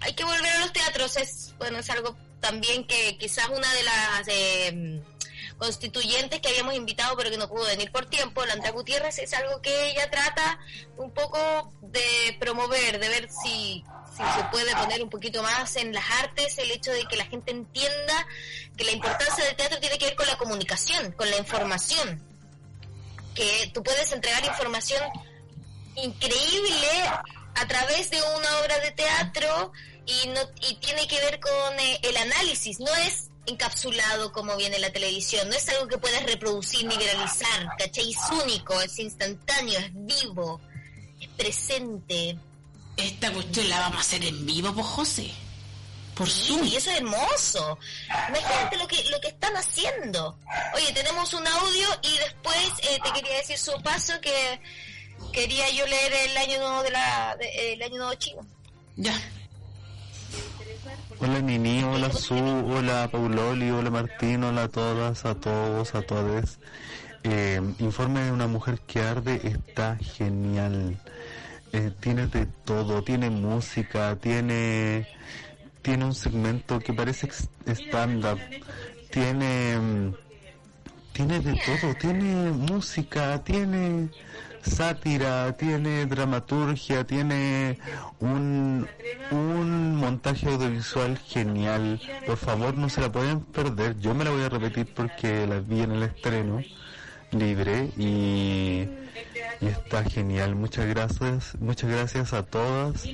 [0.00, 3.82] hay que volver a los teatros, es bueno es algo también que quizás una de
[3.84, 4.26] las
[5.62, 9.32] constituyentes que habíamos invitado pero que no pudo venir por tiempo, la Andrea Gutiérrez, es
[9.32, 10.58] algo que ella trata
[10.96, 15.92] un poco de promover, de ver si, si se puede poner un poquito más en
[15.92, 18.26] las artes el hecho de que la gente entienda
[18.76, 22.20] que la importancia del teatro tiene que ver con la comunicación, con la información,
[23.36, 25.00] que tú puedes entregar información
[25.94, 26.88] increíble
[27.54, 29.70] a través de una obra de teatro
[30.06, 34.78] y no y tiene que ver con eh, el análisis, no es encapsulado como viene
[34.78, 35.48] la televisión.
[35.48, 38.10] No es algo que puedas reproducir ni viralizar, ¿cachai?
[38.10, 40.60] Es único, es instantáneo, es vivo,
[41.20, 42.36] es presente.
[42.96, 45.30] Esta cuestión la vamos a hacer en vivo, pues José.
[46.14, 47.78] Por sí, Y eso es hermoso.
[48.28, 50.38] Imagínate lo que, lo que están haciendo.
[50.74, 54.60] Oye, tenemos un audio y después eh, te quería decir su paso que
[55.32, 58.46] quería yo leer el año nuevo de la, el año nuevo chino.
[58.96, 59.18] Ya.
[61.24, 66.58] Hola Nini, hola Su, hola Pauloli, hola Martín, hola a todas, a todos, a todas.
[67.22, 70.98] Eh, informe de una mujer que arde está genial.
[71.72, 75.06] Eh, tiene de todo, tiene música, tiene
[75.80, 77.28] tiene un segmento que parece
[77.66, 78.40] stand-up,
[79.12, 79.78] tiene
[81.12, 84.08] tiene de todo, tiene música, tiene
[84.62, 87.78] sátira, tiene dramaturgia, tiene
[88.20, 88.88] un
[90.02, 92.00] montaje audiovisual genial.
[92.26, 93.98] Por favor, no se la pueden perder.
[94.00, 96.60] Yo me la voy a repetir porque la vi en el estreno
[97.30, 98.88] libre y,
[99.60, 100.56] y está genial.
[100.56, 103.04] Muchas gracias, muchas gracias a todas.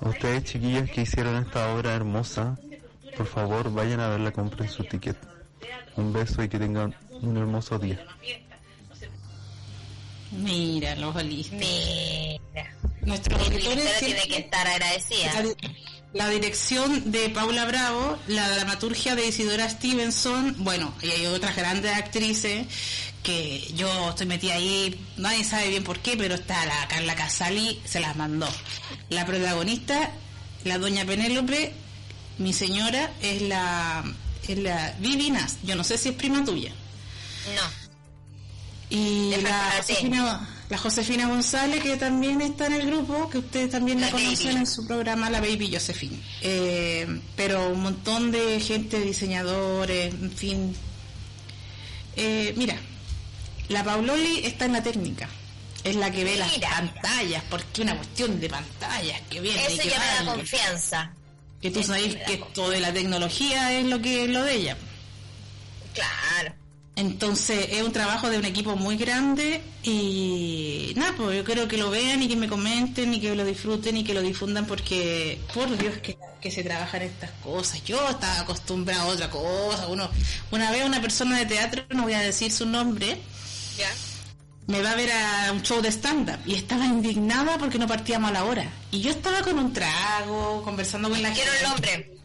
[0.00, 2.58] A ustedes chiquillas que hicieron esta obra hermosa.
[3.16, 5.16] Por favor, vayan a verla, compren su ticket.
[5.96, 8.04] Un beso y que tengan un hermoso día.
[10.32, 11.58] Mira, los olistas.
[11.58, 12.74] Mira.
[13.02, 15.30] Nuestros auditores tiene que estar agradecida.
[16.16, 21.94] La, dirección de Paula Bravo, la dramaturgia de Isidora Stevenson, bueno, y hay otras grandes
[21.94, 22.66] actrices
[23.22, 27.80] que yo estoy metida ahí, nadie sabe bien por qué, pero está la Carla Casali,
[27.84, 28.48] se las mandó.
[29.10, 30.10] La protagonista,
[30.64, 31.72] la doña Penélope,
[32.38, 34.04] mi señora, es la,
[34.46, 36.72] es la Vivinas, yo no sé si es prima tuya.
[37.54, 37.86] No.
[38.90, 44.00] Y la Josefina, la Josefina González, que también está en el grupo, que ustedes también
[44.00, 46.18] la, conocen en su programa, la Baby Josephine.
[46.42, 50.76] Eh, pero un montón de gente, diseñadores, en fin.
[52.16, 52.76] Eh, mira,
[53.68, 55.28] la Pauloli está en la técnica.
[55.84, 59.66] Es la que ve las pantallas, porque una cuestión de pantallas que viene.
[59.66, 61.12] Eso ya me da confianza.
[61.62, 64.76] Que tú sabes que esto de la tecnología es lo que es lo de ella.
[65.94, 66.54] Claro.
[66.96, 71.76] Entonces es un trabajo de un equipo muy grande y nada, pues yo quiero que
[71.76, 75.38] lo vean y que me comenten y que lo disfruten y que lo difundan porque
[75.52, 77.84] por Dios que, que se trabajan estas cosas.
[77.84, 79.88] Yo estaba acostumbrado a otra cosa.
[79.88, 80.08] Uno,
[80.50, 83.18] una vez una persona de teatro, no voy a decir su nombre,
[84.66, 88.30] me va a ver a un show de stand-up y estaba indignada porque no partíamos
[88.30, 88.72] a la hora.
[88.90, 91.42] Y yo estaba con un trago, conversando con la gente.
[91.42, 92.15] Quiero el nombre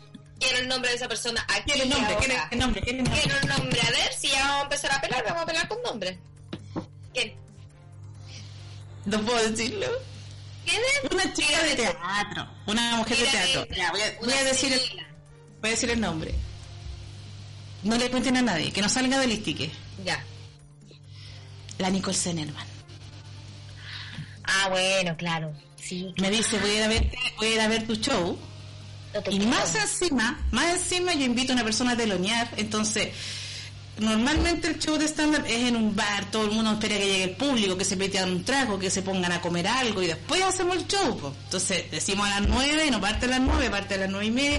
[0.41, 1.71] quiero el nombre de esa persona aquí.
[1.71, 2.15] ¿Quiere el nombre?
[2.17, 2.81] ¿Quiere el el nombre?
[2.81, 3.81] Quiero el nombre.
[3.81, 6.19] A ver, si ya vamos a empezar a pelar, vamos a pelar con nombre.
[7.13, 7.33] ¿Quién?
[9.05, 9.87] No puedo decirlo.
[10.65, 11.11] ¿Quién es?
[11.11, 12.47] Una chica de teatro.
[12.67, 13.67] Una mujer de teatro.
[13.75, 14.81] Ya, voy, a, voy a decir el,
[15.61, 16.33] voy a decir el nombre.
[17.83, 19.71] No le cuenten a nadie, que no salga del istique.
[20.03, 20.23] Ya.
[21.79, 22.67] La Nicole Zenerman.
[24.43, 25.53] Ah, bueno, claro.
[25.77, 28.37] Sí, Me dice, voy a ir a ver, voy a ir a ver tu show.
[29.13, 33.09] No Y más encima, más encima yo invito a una persona a telonear, entonces
[33.99, 37.23] normalmente el show de stand-up es en un bar, todo el mundo espera que llegue
[37.25, 40.41] el público, que se metan un trago, que se pongan a comer algo y después
[40.41, 41.17] hacemos el show.
[41.17, 41.33] po.
[41.43, 44.31] Entonces decimos a las nueve, no parte a las nueve, parte a las nueve y
[44.31, 44.57] media,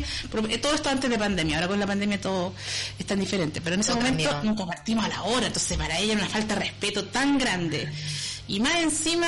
[0.49, 2.53] eh, todo esto antes de pandemia, ahora con la pandemia todo
[2.99, 4.51] es tan diferente, pero en ese Todo momento cambió.
[4.51, 7.89] nos compartimos a la hora, entonces para ella era una falta de respeto tan grande.
[8.49, 9.27] Y más encima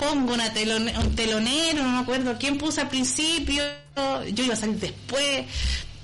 [0.00, 3.62] pongo una telone- un telonero, no me acuerdo quién puse al principio,
[4.32, 5.44] yo iba a salir después.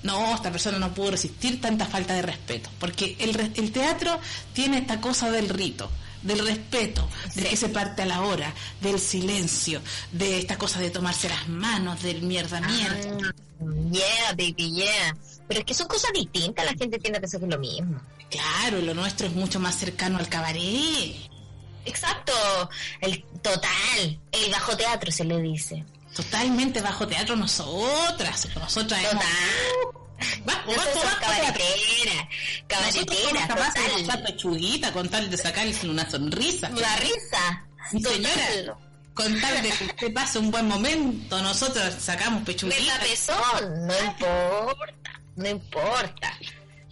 [0.02, 4.20] No, esta persona no pudo resistir tanta falta de respeto, porque el, re- el teatro
[4.52, 5.90] tiene esta cosa del rito,
[6.22, 7.48] del respeto, de Sí.
[7.48, 9.80] que se parte a la hora, del silencio,
[10.12, 13.18] de esta cosa de tomarse las manos, del mierda mierda.
[13.24, 13.32] Ah,
[13.90, 15.16] Yeah, baby, yeah.
[15.48, 17.98] Pero es que son cosas distintas, la gente tiene que hacer lo mismo.
[18.30, 21.14] Claro, lo nuestro es mucho más cercano al cabaret.
[21.86, 22.32] Exacto,
[23.00, 25.84] el total, el bajo teatro se le dice.
[26.14, 30.36] Totalmente bajo teatro nosotras, nosotras hemos- Total.
[30.46, 31.36] Bajo, bajo, bajo de
[33.84, 34.00] total.
[34.00, 36.70] echar pechuguita con tal de sacarle una sonrisa.
[36.70, 37.66] La risa.
[37.90, 38.78] Sí, señora.
[39.14, 42.94] Con tal de que usted pase un buen momento, nosotros sacamos Me pechuguita.
[42.98, 46.38] tapezón, no importa, no importa.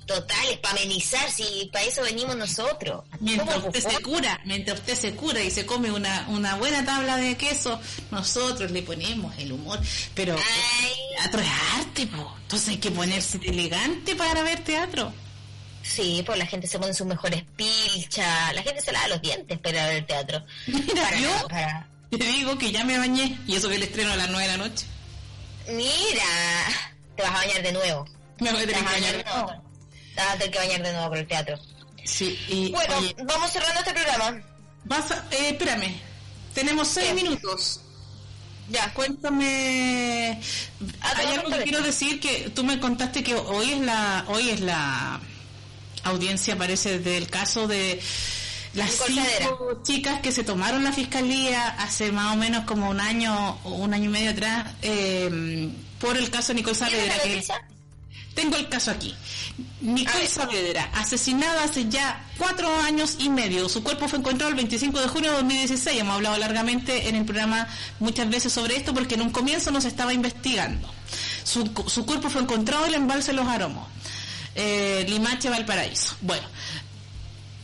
[0.06, 3.04] Total, es para amenizar, si para eso venimos nosotros.
[3.20, 7.16] Mientras usted se cura, mientras usted se cura y se come una, una buena tabla
[7.16, 7.80] de queso,
[8.10, 9.80] nosotros le ponemos el humor.
[10.14, 10.92] Pero Ay.
[11.16, 11.48] teatro es
[11.78, 12.36] arte, po.
[12.42, 15.12] entonces hay que ponerse elegante para ver teatro.
[15.82, 19.58] Sí, pues la gente se pone sus mejores pilchas, la gente se lava los dientes
[19.58, 20.44] para ver teatro.
[20.66, 24.12] Mira, Para, yo para- te digo que ya me bañé y eso que el estreno
[24.12, 24.86] a las 9 de la noche.
[25.68, 26.24] Mira,
[27.16, 28.04] te vas a bañar de nuevo.
[28.40, 29.16] Me voy a Te tener que bañar.
[29.16, 29.63] de nuevo.
[30.16, 31.58] A tener que bañar de nuevo por el teatro.
[32.04, 34.42] Sí, y Bueno, oye, vamos cerrando este programa.
[34.84, 35.94] vas a- eh, espérame,
[36.54, 37.14] tenemos seis ¿Qué?
[37.14, 37.80] minutos.
[38.68, 38.92] Ya.
[38.94, 40.40] Cuéntame,
[41.02, 44.50] Ah, hay algo que quiero decir que tú me contaste que hoy es la hoy
[44.50, 45.20] es la
[46.04, 48.00] audiencia parece del caso de
[48.74, 53.58] las cinco chicas que se tomaron la fiscalía hace más o menos como un año
[53.64, 57.44] o un año y medio atrás eh, por el caso de Nicole ¿Tienes Saavedra que?
[58.34, 59.14] Tengo el caso aquí.
[59.80, 60.26] Nicole.
[60.26, 63.68] Saavedra, asesinada hace ya cuatro años y medio.
[63.68, 66.00] Su cuerpo fue encontrado el 25 de junio de 2016.
[66.00, 67.68] Hemos hablado largamente en el programa
[68.00, 70.88] muchas veces sobre esto porque en un comienzo no se estaba investigando.
[71.44, 73.86] Su, su cuerpo fue encontrado en el embalse Los Aromos,
[74.54, 76.16] eh, Limache, Valparaíso.
[76.22, 76.46] Bueno,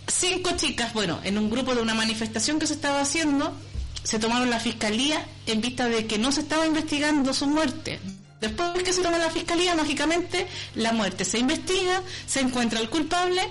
[0.07, 3.57] cinco chicas, bueno, en un grupo de una manifestación que se estaba haciendo,
[4.03, 7.99] se tomaron la fiscalía en vista de que no se estaba investigando su muerte.
[8.41, 13.43] Después que se toma la fiscalía, mágicamente la muerte se investiga, se encuentra el culpable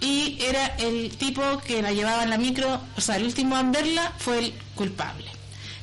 [0.00, 3.72] y era el tipo que la llevaba en la micro, o sea, el último en
[3.72, 5.26] verla fue el culpable.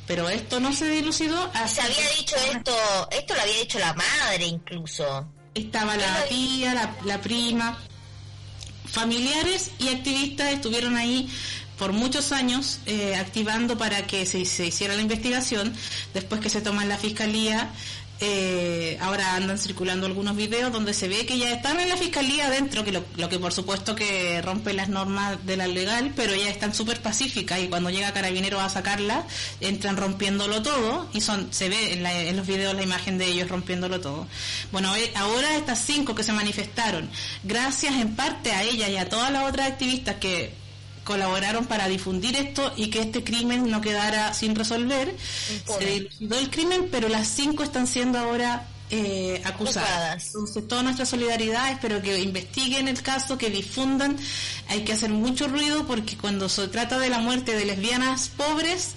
[0.08, 2.74] Pero esto no se dilucidó Se hasta había que dicho esto,
[3.12, 5.28] esto lo había dicho la madre incluso.
[5.54, 7.78] estaba la tía, la, la prima,
[8.86, 11.30] familiares y activistas estuvieron ahí
[11.78, 15.74] por muchos años eh, activando para que se, se hiciera la investigación.
[16.14, 17.70] Después que se toma en la fiscalía,
[18.20, 22.48] eh, ahora andan circulando algunos videos donde se ve que ya están en la fiscalía
[22.48, 26.34] adentro, que lo, lo que por supuesto que rompe las normas de la legal, pero
[26.36, 29.26] ya están súper pacíficas y cuando llega Carabineros a sacarla,
[29.62, 33.26] entran rompiéndolo todo y son se ve en, la- en los videos la imagen de
[33.28, 34.28] ellos rompiéndolo todo.
[34.72, 37.10] Bueno, eh, ahora estas cinco que se manifestaron,
[37.44, 40.54] gracias en parte a ella y a todas las otras activistas que
[41.08, 45.16] colaboraron para difundir esto y que este crimen no quedara sin resolver.
[45.66, 49.90] Se dilucidó el crimen, pero las cinco están siendo ahora eh, acusadas.
[49.90, 50.26] Acusadas.
[50.28, 54.18] Entonces, toda nuestra solidaridad, espero que investiguen el caso, que difundan.
[54.68, 58.90] Hay que hacer mucho ruido porque cuando se trata de la muerte de lesbianas pobres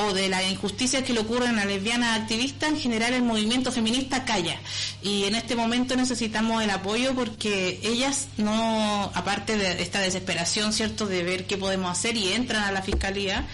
[0.00, 4.24] o de la injusticia que le ocurren a lesbianas activistas, en general el movimiento feminista
[4.24, 4.60] calla.
[5.02, 11.06] Y en este momento necesitamos el apoyo porque ellas no, aparte de esta desesperación, ¿cierto?,
[11.06, 13.48] de ver qué podemos hacer y entran a la fiscalía,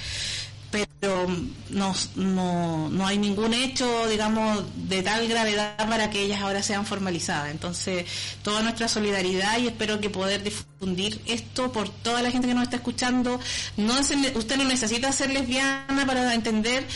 [1.01, 1.27] pero
[1.70, 6.87] no, no, no hay ningún hecho, digamos, de tal gravedad para que ellas ahora sean
[6.87, 7.51] formalizadas.
[7.51, 8.07] Entonces,
[8.43, 12.64] toda nuestra solidaridad y espero que poder difundir esto por toda la gente que nos
[12.64, 13.41] está escuchando.
[13.77, 16.87] No usted no necesita ser lesbiana para entender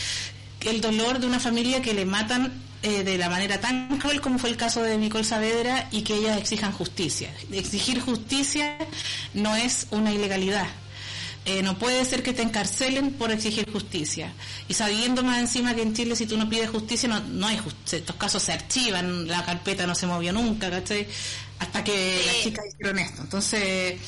[0.61, 2.51] el dolor de una familia que le matan
[2.81, 6.15] eh, de la manera tan cruel como fue el caso de Nicole Saavedra y que
[6.15, 7.29] ellas exijan justicia.
[7.51, 8.77] Exigir justicia
[9.33, 10.67] no es una ilegalidad.
[11.51, 14.33] Eh, no puede ser que te encarcelen por exigir justicia.
[14.67, 17.57] Y sabiendo más encima que en Chile si tú no pides justicia, no, no hay
[17.57, 17.97] justicia.
[17.99, 21.07] Estos casos se archivan, la carpeta no se movió nunca, ¿cachai?
[21.59, 22.25] Hasta que Sí.
[22.27, 23.21] las chicas hicieron esto.
[23.23, 23.99] Entonces,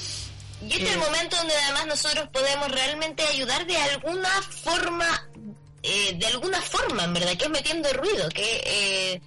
[0.63, 1.03] Y este es el Eh.
[1.03, 4.29] momento donde además nosotros podemos realmente ayudar de alguna
[4.63, 5.27] forma
[5.83, 8.61] eh, de alguna forma, en verdad, que es metiendo ruido, que...
[8.67, 9.21] Eh,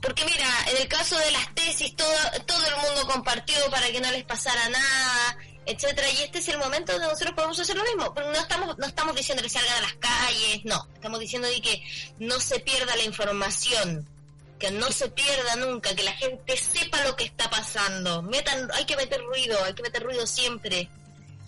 [0.00, 2.14] porque mira, en el caso de las tesis, todo,
[2.46, 5.36] todo el mundo compartió para que no les pasara nada,
[5.68, 8.12] etcétera, y este es el momento donde nosotros podemos hacer lo mismo.
[8.16, 11.82] No estamos, no estamos diciendo que salgan a las calles, no, estamos diciendo de que
[12.18, 14.06] no se pierda la información,
[14.58, 18.22] que no se pierda nunca, que la gente sepa lo que está pasando.
[18.22, 20.88] Metan, hay que meter ruido, hay que meter ruido siempre.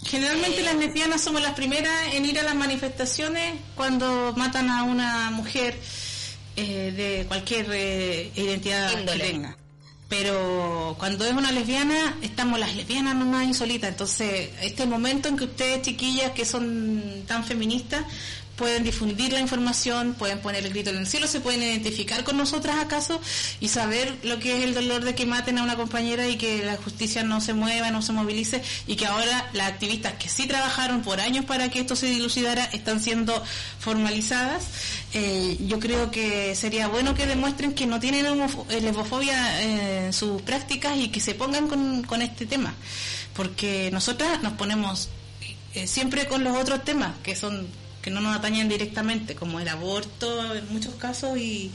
[0.05, 0.65] Generalmente Eh.
[0.65, 5.77] las lesbianas somos las primeras en ir a las manifestaciones cuando matan a una mujer
[6.57, 9.25] eh, de cualquier eh, identidad Índole.
[9.25, 9.57] que tenga.
[10.11, 13.91] Pero cuando es una lesbiana, estamos las lesbianas nomás insolitas.
[13.91, 18.05] Entonces, este momento en que ustedes, chiquillas que son tan feministas,
[18.61, 22.37] pueden difundir la información, pueden poner el grito en el cielo, se pueden identificar con
[22.37, 23.19] nosotras acaso
[23.59, 26.63] y saber lo que es el dolor de que maten a una compañera y que
[26.63, 30.47] la justicia no se mueva, no se movilice y que ahora las activistas que sí
[30.47, 33.43] trabajaron por años para que esto se dilucidara están siendo
[33.79, 34.65] formalizadas.
[35.15, 40.13] Eh, yo creo que sería bueno que demuestren que no tienen eh, lesbofobia eh, en
[40.13, 42.75] sus prácticas y que se pongan con, con este tema,
[43.35, 45.09] porque nosotras nos ponemos
[45.75, 47.69] eh, siempre con los otros temas que son
[48.03, 51.71] que no nos atañen directamente, como el aborto en muchos casos y,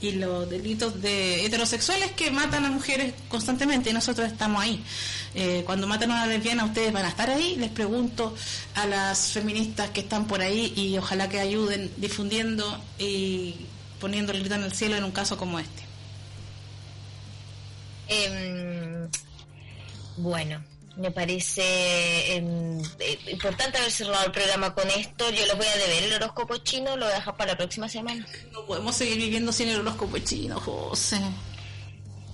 [0.00, 4.82] y los delitos de heterosexuales que matan a mujeres constantemente y nosotros estamos ahí.
[5.34, 7.56] Eh, cuando matan a una lesbiana, ustedes van a estar ahí.
[7.56, 8.34] Les pregunto
[8.74, 13.54] a las feministas que están por ahí y ojalá que ayuden difundiendo y
[14.00, 15.82] poniendo el grito en el cielo en un caso como este.
[18.08, 19.08] Em,
[20.16, 20.62] bueno,
[20.98, 25.30] me parece em, eh, importante haber cerrado el programa con esto.
[25.30, 27.88] Yo les voy a deber el horóscopo chino, lo voy a dejar para la próxima
[27.88, 28.26] semana.
[28.52, 31.20] No podemos seguir viviendo sin el horóscopo chino, José.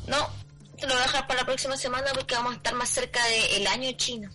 [0.06, 0.30] No,
[0.78, 3.20] te lo voy a dejar para la próxima semana porque vamos a estar más cerca
[3.26, 4.30] del año chino.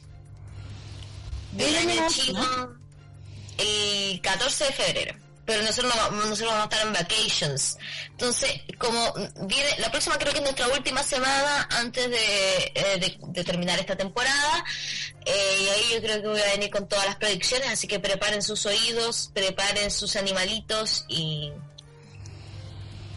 [1.54, 2.78] Del ¿El año año chino,
[3.58, 5.29] el 14 de febrero.
[5.50, 7.78] Pero nosotros, no, nosotros vamos a estar en vacations.
[8.12, 9.12] Entonces, como
[9.48, 13.80] viene, la próxima creo que es nuestra última semana antes de, eh, de- de terminar
[13.80, 14.64] esta temporada.
[15.26, 18.00] Eh, y ahí yo creo que voy a venir con todas las predicciones, así que
[18.00, 21.52] preparen sus oídos, preparen sus animalitos y...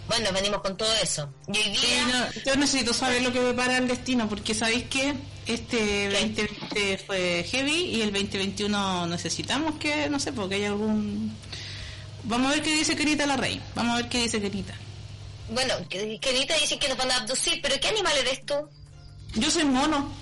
[0.09, 1.33] Bueno, venimos con todo eso.
[1.49, 2.07] Y hoy Sí, día...
[2.07, 5.15] no, yo necesito saber lo que me para el destino, porque sabéis que
[5.47, 11.37] este 2020 fue heavy y el 2021 necesitamos que, no sé, porque hay algún...
[12.25, 13.61] Vamos a ver qué dice Kenita la Rey.
[13.75, 14.75] Vamos a ver qué dice Kenita.
[15.51, 18.55] Bueno, que que ahorita dicen que nos van a abducir, pero ¿qué animal eres tú?
[19.35, 20.13] Yo soy mono.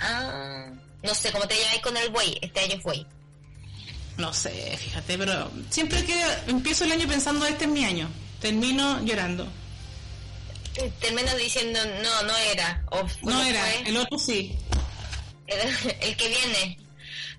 [0.00, 0.66] Ah,
[1.02, 2.38] no sé, cómo te llamáis con el buey.
[2.40, 3.06] Este año es buey.
[4.16, 8.08] No sé, fíjate, pero siempre que empiezo el año pensando este es mi año,
[8.40, 9.46] termino llorando.
[11.00, 12.82] Terminas diciendo, no, no era.
[12.90, 14.56] O No era, fue el otro sí.
[15.46, 16.78] el, el que viene.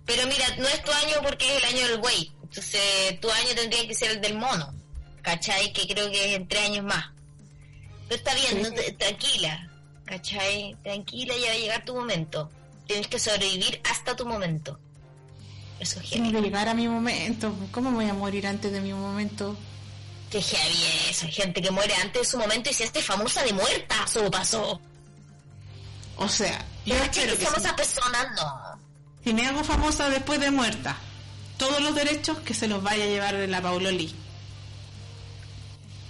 [0.05, 2.31] Pero mira, no es tu año porque es el año del buey.
[2.57, 4.73] Entonces, tu año tendría que ser el del mono.
[5.21, 5.71] ¿Cachai?
[5.73, 7.05] Que creo que es en tres años más.
[8.07, 9.69] Pero está bien, no te- tranquila.
[10.05, 10.75] ¿Cachai?
[10.83, 12.49] Tranquila, ya va a llegar tu momento.
[12.87, 14.79] Tienes que sobrevivir hasta tu momento.
[15.79, 17.53] Eso es Tengo que llegar a mi momento.
[17.71, 19.55] ¿Cómo voy a morir antes de mi momento?
[20.31, 21.25] Que heavy eso.
[21.27, 24.03] Hay gente que muere antes de su momento y se hace famosa de muerta.
[24.05, 24.81] Eso pasó.
[26.15, 27.75] O sea, yo Pero espero que que famosa sí.
[27.75, 28.81] persona no.
[29.23, 30.97] Si me hago famosa después de muerta,
[31.57, 34.13] todos los derechos que se los vaya a llevar la Pauloli.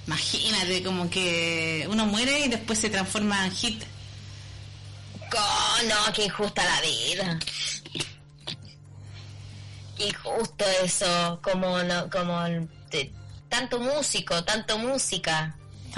[0.05, 3.83] Imagínate como que uno muere y después se transforma en hit.
[5.29, 7.39] Co- no, qué injusta la vida.
[9.97, 12.39] Qué injusto eso, como no, como
[12.91, 13.11] de-
[13.49, 15.55] tanto músico, tanto música,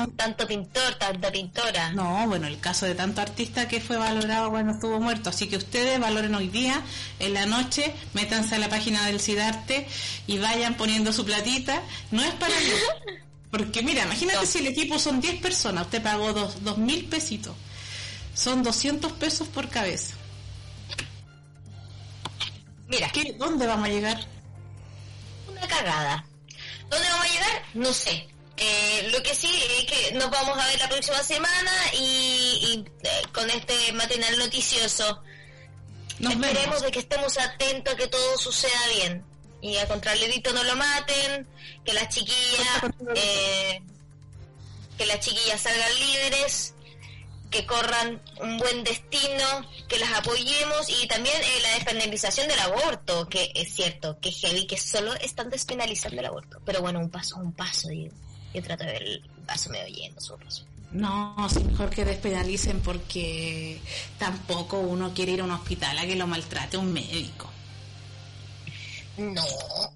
[0.08, 1.92] tanto pintor, tanta pintora.
[1.94, 5.30] No, bueno, el caso de tanto artista que fue valorado cuando estuvo muerto.
[5.30, 6.82] Así que ustedes valoren hoy día,
[7.20, 9.88] en la noche, métanse a la página del Sidarte
[10.28, 11.82] y vayan poniendo su platita.
[12.12, 12.70] No es para mí.
[13.52, 14.46] Porque mira, imagínate No.
[14.46, 17.56] si el equipo son 10 personas, usted pagó dos, dos mil pesitos.
[18.36, 20.16] Son 200 pesos por cabeza.
[22.88, 24.20] Mira, ¿Qué, ¿Dónde vamos a llegar?
[25.50, 26.26] una cagada.
[26.90, 27.62] ¿Dónde vamos a llegar?
[27.74, 28.28] No sé.
[28.62, 29.50] Eh, lo que sí
[29.80, 34.38] es que nos vamos a ver la próxima semana y, y, eh, con este matinal
[34.38, 35.22] noticioso
[36.20, 36.82] Nos Esperemos vemos.
[36.82, 39.26] de que estemos atentos a que todo suceda bien.
[39.62, 41.48] Y a contra el dedito no lo maten,
[41.86, 42.82] que las chiquillas,
[43.16, 43.82] eh,
[44.98, 46.74] que las chiquillas salgan libres,
[47.50, 53.28] que corran un buen destino, que las apoyemos y también eh, la despenalización del aborto,
[53.28, 56.62] que es cierto, que es heavy, que solo están despenalizando el aborto.
[56.66, 58.14] Pero bueno, un paso, un paso, digo.
[58.54, 60.66] Yo trato de ver el vaso medio lleno, su paso.
[60.92, 63.80] No, sí, mejor que despenalicen porque
[64.18, 67.50] tampoco uno quiere ir a un hospital a que lo maltrate un médico.
[69.18, 69.44] No,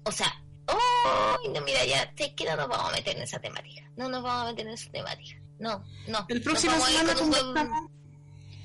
[0.04, 0.32] o sea,
[0.66, 3.82] oh, no, mira, ya, te que no nos vamos a meter en esa temática.
[3.96, 5.36] No nos vamos a meter en esa temática.
[5.58, 6.26] No, no.
[6.28, 7.90] El próximo semana conversamos.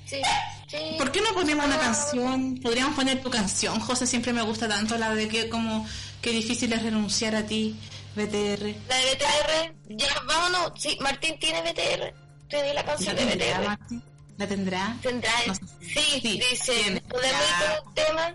[0.04, 0.20] Sí,
[0.68, 0.76] sí.
[0.98, 2.58] ¿Por qué no ponemos una canción?
[2.60, 4.06] Podríamos poner tu canción, José.
[4.06, 5.86] Siempre me gusta tanto la de que como
[6.20, 7.76] que difícil es renunciar a ti,
[8.14, 8.74] BTR.
[8.88, 10.72] La de BTR, ya, vámonos.
[10.80, 12.14] Sí, Martín tiene BTR.
[12.48, 13.64] Te di la canción de BTR.
[13.66, 14.02] Martín?
[14.36, 14.96] ¿La tendrá?
[15.02, 15.32] Tendrá.
[15.46, 15.60] No sé.
[15.80, 17.00] Sí, Sí, dice, tiene.
[17.02, 18.26] podemos ir con un tema.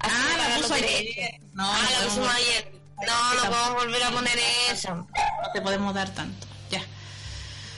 [0.00, 1.40] Así Ah, la puso ayer.
[1.52, 2.72] No, ah, la pusimos ayer.
[3.06, 4.38] No, no podemos volver a poner
[4.70, 4.94] esa.
[4.94, 5.06] No
[5.54, 6.46] te podemos dar tanto.
[6.70, 6.82] Ya.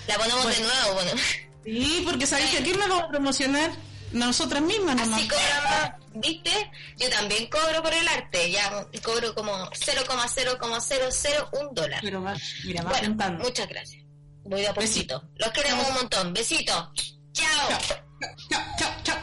[0.09, 0.95] La ponemos Pues- de nuevo.
[0.95, 1.11] Bueno.
[1.65, 3.71] Sí, porque sabéis que aquí me vamos a promocionar
[4.13, 5.19] nosotras mismas nomás.
[5.21, 6.71] Así cobran más, ¿viste?
[6.97, 12.01] Yo también cobro por el arte, ya cobro como 0,0,001 dólar.
[12.03, 12.35] Pero va,
[12.65, 13.45] mira, va Bueno, apuntando.
[13.45, 14.03] muchas gracias.
[14.45, 15.21] Voy de a Besito.
[15.21, 15.35] poquito.
[15.45, 16.33] Los queremos un montón.
[16.35, 16.89] Besitos.
[17.33, 17.69] Chao.
[18.51, 19.19] Chao, chao, chao.